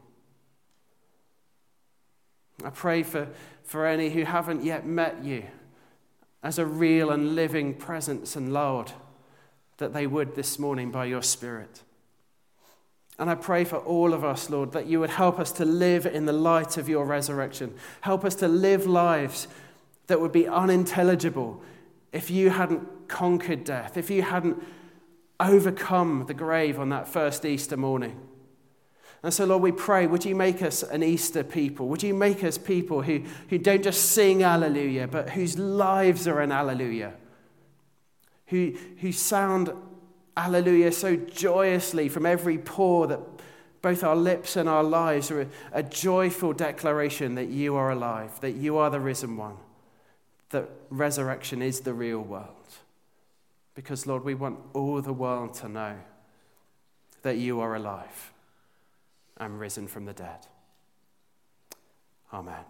I 2.64 2.72
pray 2.72 3.04
for, 3.04 3.28
for 3.64 3.86
any 3.86 4.10
who 4.10 4.24
haven't 4.24 4.64
yet 4.64 4.88
met 4.88 5.24
you 5.24 5.44
as 6.42 6.58
a 6.58 6.66
real 6.66 7.12
and 7.12 7.36
living 7.36 7.76
presence 7.76 8.36
and 8.36 8.54
Lord, 8.54 8.92
that 9.78 9.94
they 9.94 10.08
would 10.08 10.36
this 10.36 10.58
morning 10.58 10.92
by 10.92 11.06
your 11.06 11.22
Spirit. 11.22 11.84
And 13.20 13.30
I 13.30 13.36
pray 13.36 13.64
for 13.64 13.78
all 13.78 14.14
of 14.14 14.24
us, 14.24 14.50
Lord, 14.50 14.74
that 14.74 14.86
you 14.86 15.00
would 15.00 15.10
help 15.10 15.40
us 15.40 15.52
to 15.54 15.66
live 15.66 16.06
in 16.06 16.26
the 16.26 16.34
light 16.34 16.78
of 16.78 16.88
your 16.88 17.06
resurrection. 17.06 17.74
Help 18.02 18.24
us 18.24 18.36
to 18.36 18.48
live 18.48 18.86
lives 18.86 19.48
that 20.06 20.22
would 20.22 20.32
be 20.32 20.48
unintelligible 20.48 21.62
if 22.12 22.30
you 22.30 22.52
hadn't 22.52 23.08
conquered 23.08 23.64
death, 23.64 23.98
if 23.98 24.10
you 24.10 24.22
hadn't 24.22 24.64
overcome 25.40 26.26
the 26.28 26.34
grave 26.34 26.80
on 26.80 26.90
that 26.90 27.08
first 27.08 27.44
Easter 27.46 27.78
morning. 27.78 28.20
And 29.24 29.34
so, 29.34 29.46
Lord, 29.46 29.64
we 29.64 29.72
pray, 29.72 30.06
would 30.06 30.26
you 30.26 30.36
make 30.36 30.62
us 30.62 30.84
an 30.84 31.04
Easter 31.04 31.44
people? 31.44 31.88
Would 31.88 32.04
you 32.04 32.14
make 32.14 32.44
us 32.44 32.58
people 32.58 33.02
who, 33.02 33.24
who 33.50 33.58
don't 33.58 33.84
just 33.84 34.12
sing 34.12 34.44
Alleluia, 34.44 35.08
but 35.08 35.32
whose 35.32 35.58
lives 35.58 36.28
are 36.28 36.40
an 36.40 36.52
Alleluia? 36.52 37.14
Who, 38.48 38.74
who 39.00 39.12
sound 39.12 39.72
Alleluia 40.38 40.92
so 40.92 41.16
joyously 41.16 42.08
from 42.08 42.26
every 42.26 42.60
pore 42.60 43.08
that 43.08 43.20
both 43.82 44.04
our 44.04 44.16
lips 44.16 44.56
and 44.56 44.70
our 44.70 44.84
lives 44.84 45.32
are 45.32 45.42
a, 45.42 45.48
a 45.74 45.84
joyful 45.84 46.54
declaration 46.54 47.36
that 47.36 47.48
you 47.48 47.76
are 47.76 47.92
alive, 47.92 48.40
that 48.42 48.52
you 48.52 48.78
are 48.78 48.90
the 48.92 49.00
risen 49.00 49.36
one, 49.36 49.58
that 50.52 50.70
resurrection 50.90 51.62
is 51.62 51.82
the 51.82 51.94
real 51.94 52.22
world. 52.22 52.48
Because, 53.74 54.06
Lord, 54.06 54.24
we 54.24 54.36
want 54.36 54.60
all 54.74 55.02
the 55.02 55.14
world 55.14 55.56
to 55.56 55.70
know 55.70 55.96
that 57.24 57.38
you 57.38 57.60
are 57.60 57.76
alive 57.76 58.32
and 59.38 59.60
risen 59.60 59.88
from 59.88 60.06
the 60.06 60.14
dead. 60.14 60.46
Amen. 62.32 62.64